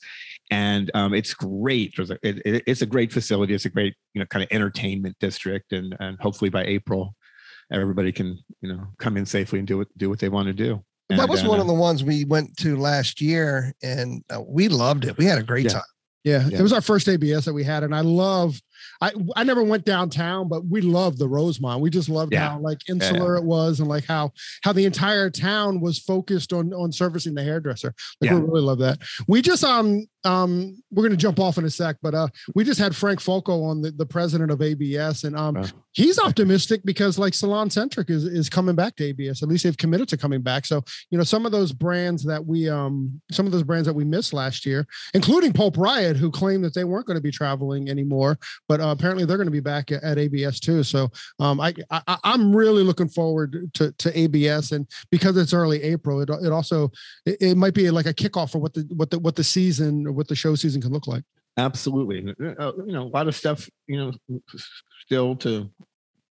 [0.51, 1.95] And um, it's great.
[1.99, 3.55] It, it- it's a great facility.
[3.55, 5.73] It's a great, you know, kind of entertainment district.
[5.73, 7.15] And, and hopefully by April,
[7.73, 10.53] everybody can, you know, come in safely and do what, do what they want to
[10.53, 10.83] do.
[11.09, 14.69] that was uh, one of the ones we went to last year, and uh, we
[14.69, 15.19] loved it.
[15.19, 15.71] We had a great Yeah.
[15.73, 15.83] time.
[16.25, 16.59] Yeah, Yeah.
[16.59, 18.61] it was our first ABS that we had, and I love.
[19.01, 21.81] I I never went downtown, but we loved the Rosemont.
[21.81, 22.49] We just loved Yeah.
[22.51, 26.73] how like insular it was, and like how how the entire town was focused on
[26.73, 27.95] on servicing the hairdresser.
[28.21, 28.99] Like we really love that.
[29.29, 32.81] We just um um we're gonna jump off in a sec, but uh we just
[32.81, 35.55] had Frank Falco on the, the president of ABS, and um
[35.93, 39.43] he's optimistic because like SalonCentric is is coming back to ABS.
[39.43, 40.67] At least they've committed to coming back.
[40.67, 43.95] So you know some of those brands that we um some of those brands that
[43.95, 47.31] we missed last year including Pulp Riot, who claimed that they weren't going to be
[47.31, 48.39] traveling anymore,
[48.69, 50.83] but uh, apparently they're going to be back at, at ABS too.
[50.83, 55.83] So um, I, I I'm really looking forward to to ABS, and because it's early
[55.83, 56.91] April, it it also
[57.25, 60.07] it, it might be like a kickoff for what the what the what the season
[60.07, 61.25] or what the show season can look like.
[61.57, 62.35] Absolutely.
[62.59, 64.13] Uh, You know, a lot of stuff, you know,
[65.07, 65.71] still to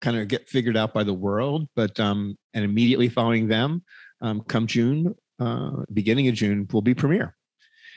[0.02, 3.84] kind of get figured out by the world, but um, and immediately following them,
[4.22, 7.36] um, come June, uh, beginning of June, will be Premiere.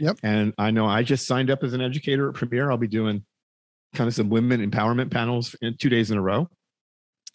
[0.00, 0.18] Yep.
[0.22, 2.70] And I know I just signed up as an educator at Premiere.
[2.70, 3.24] I'll be doing
[3.94, 6.48] kind of some women empowerment panels in two days in a row.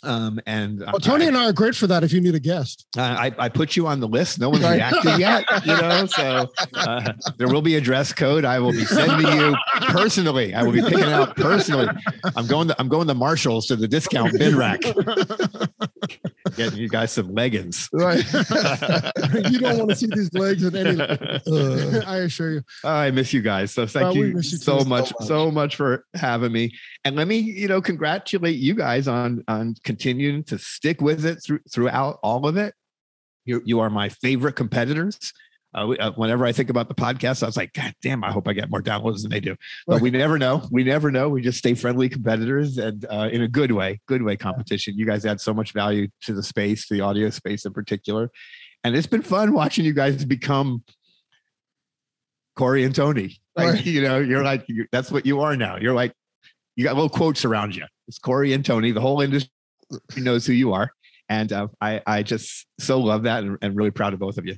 [0.03, 2.03] Um, and Well, Tony I, and I are great for that.
[2.03, 4.39] If you need a guest, I, I put you on the list.
[4.39, 4.75] No one's Right.
[4.75, 6.05] reacted yet, you know.
[6.05, 8.45] So uh, there will be a dress code.
[8.45, 9.55] I will be sending you
[9.87, 10.53] personally.
[10.53, 11.87] I will be picking it out personally.
[12.35, 12.67] I'm going.
[12.67, 14.81] To, I'm going to Marshalls to the discount bin rack.
[16.55, 17.89] Getting you guys some leggings.
[17.91, 18.23] right?
[19.51, 21.01] you don't want to see these legs in any.
[21.01, 22.61] Uh, I assure you.
[22.83, 23.71] I miss you guys.
[23.73, 26.71] So thank Oh, you, you so much, So so much for having me.
[27.03, 31.39] And let me, you know, congratulate you guys on on continuing to stick with it
[31.43, 32.75] through throughout all of it.
[33.45, 35.17] You you are my favorite competitors.
[35.73, 38.47] Uh, uh, whenever I think about the podcast, I was like, God damn, I hope
[38.47, 39.55] I get more downloads than they do.
[39.87, 40.67] But we never know.
[40.71, 41.29] We never know.
[41.29, 44.97] We just stay friendly competitors and uh, in a good way, good way competition.
[44.97, 48.29] You guys add so much value to the space, to the audio space in particular.
[48.83, 50.83] And it's been fun watching you guys become
[52.55, 53.37] Corey and Tony.
[53.55, 55.77] Like, you know, you're like, you're, that's what you are now.
[55.77, 56.13] You're like,
[56.75, 57.85] you got little quotes around you.
[58.07, 58.91] It's Corey and Tony.
[58.91, 59.51] The whole industry
[60.15, 60.91] knows who you are.
[61.29, 64.45] And uh, I, I just so love that and, and really proud of both of
[64.45, 64.55] you.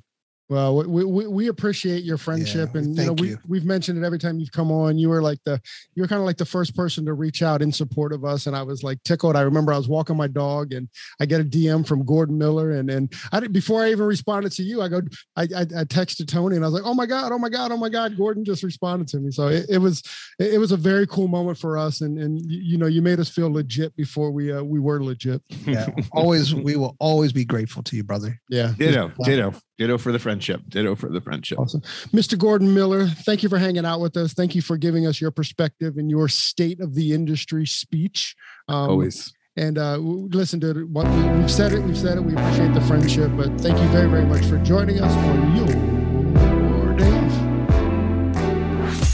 [0.49, 3.37] Well, we, we, we appreciate your friendship, we and you know we you.
[3.47, 4.97] we've mentioned it every time you've come on.
[4.97, 5.61] You were like the
[5.93, 8.47] you were kind of like the first person to reach out in support of us,
[8.47, 9.35] and I was like tickled.
[9.35, 10.89] I remember I was walking my dog, and
[11.21, 14.51] I get a DM from Gordon Miller, and and I did before I even responded
[14.53, 15.01] to you, I go
[15.35, 17.71] I I, I texted Tony, and I was like, oh my god, oh my god,
[17.71, 19.29] oh my god, Gordon just responded to me.
[19.29, 20.01] So it, it was
[20.39, 23.03] it, it was a very cool moment for us, and and you, you know you
[23.03, 25.43] made us feel legit before we uh, we were legit.
[25.67, 28.41] yeah, always we will always be grateful to you, brother.
[28.49, 30.61] Yeah, Ditto, ditto, ditto for the friendship.
[30.67, 31.57] Ditto for the friendship.
[31.57, 31.81] Awesome.
[32.13, 32.37] Mr.
[32.37, 34.33] Gordon Miller, thank you for hanging out with us.
[34.33, 38.35] Thank you for giving us your perspective and your state of the industry speech.
[38.67, 39.33] Um, Always.
[39.55, 41.81] And uh, listen to what we, we've said it.
[41.81, 42.21] We've said it.
[42.21, 43.31] We appreciate the friendship.
[43.35, 45.98] But thank you very, very much for joining us on your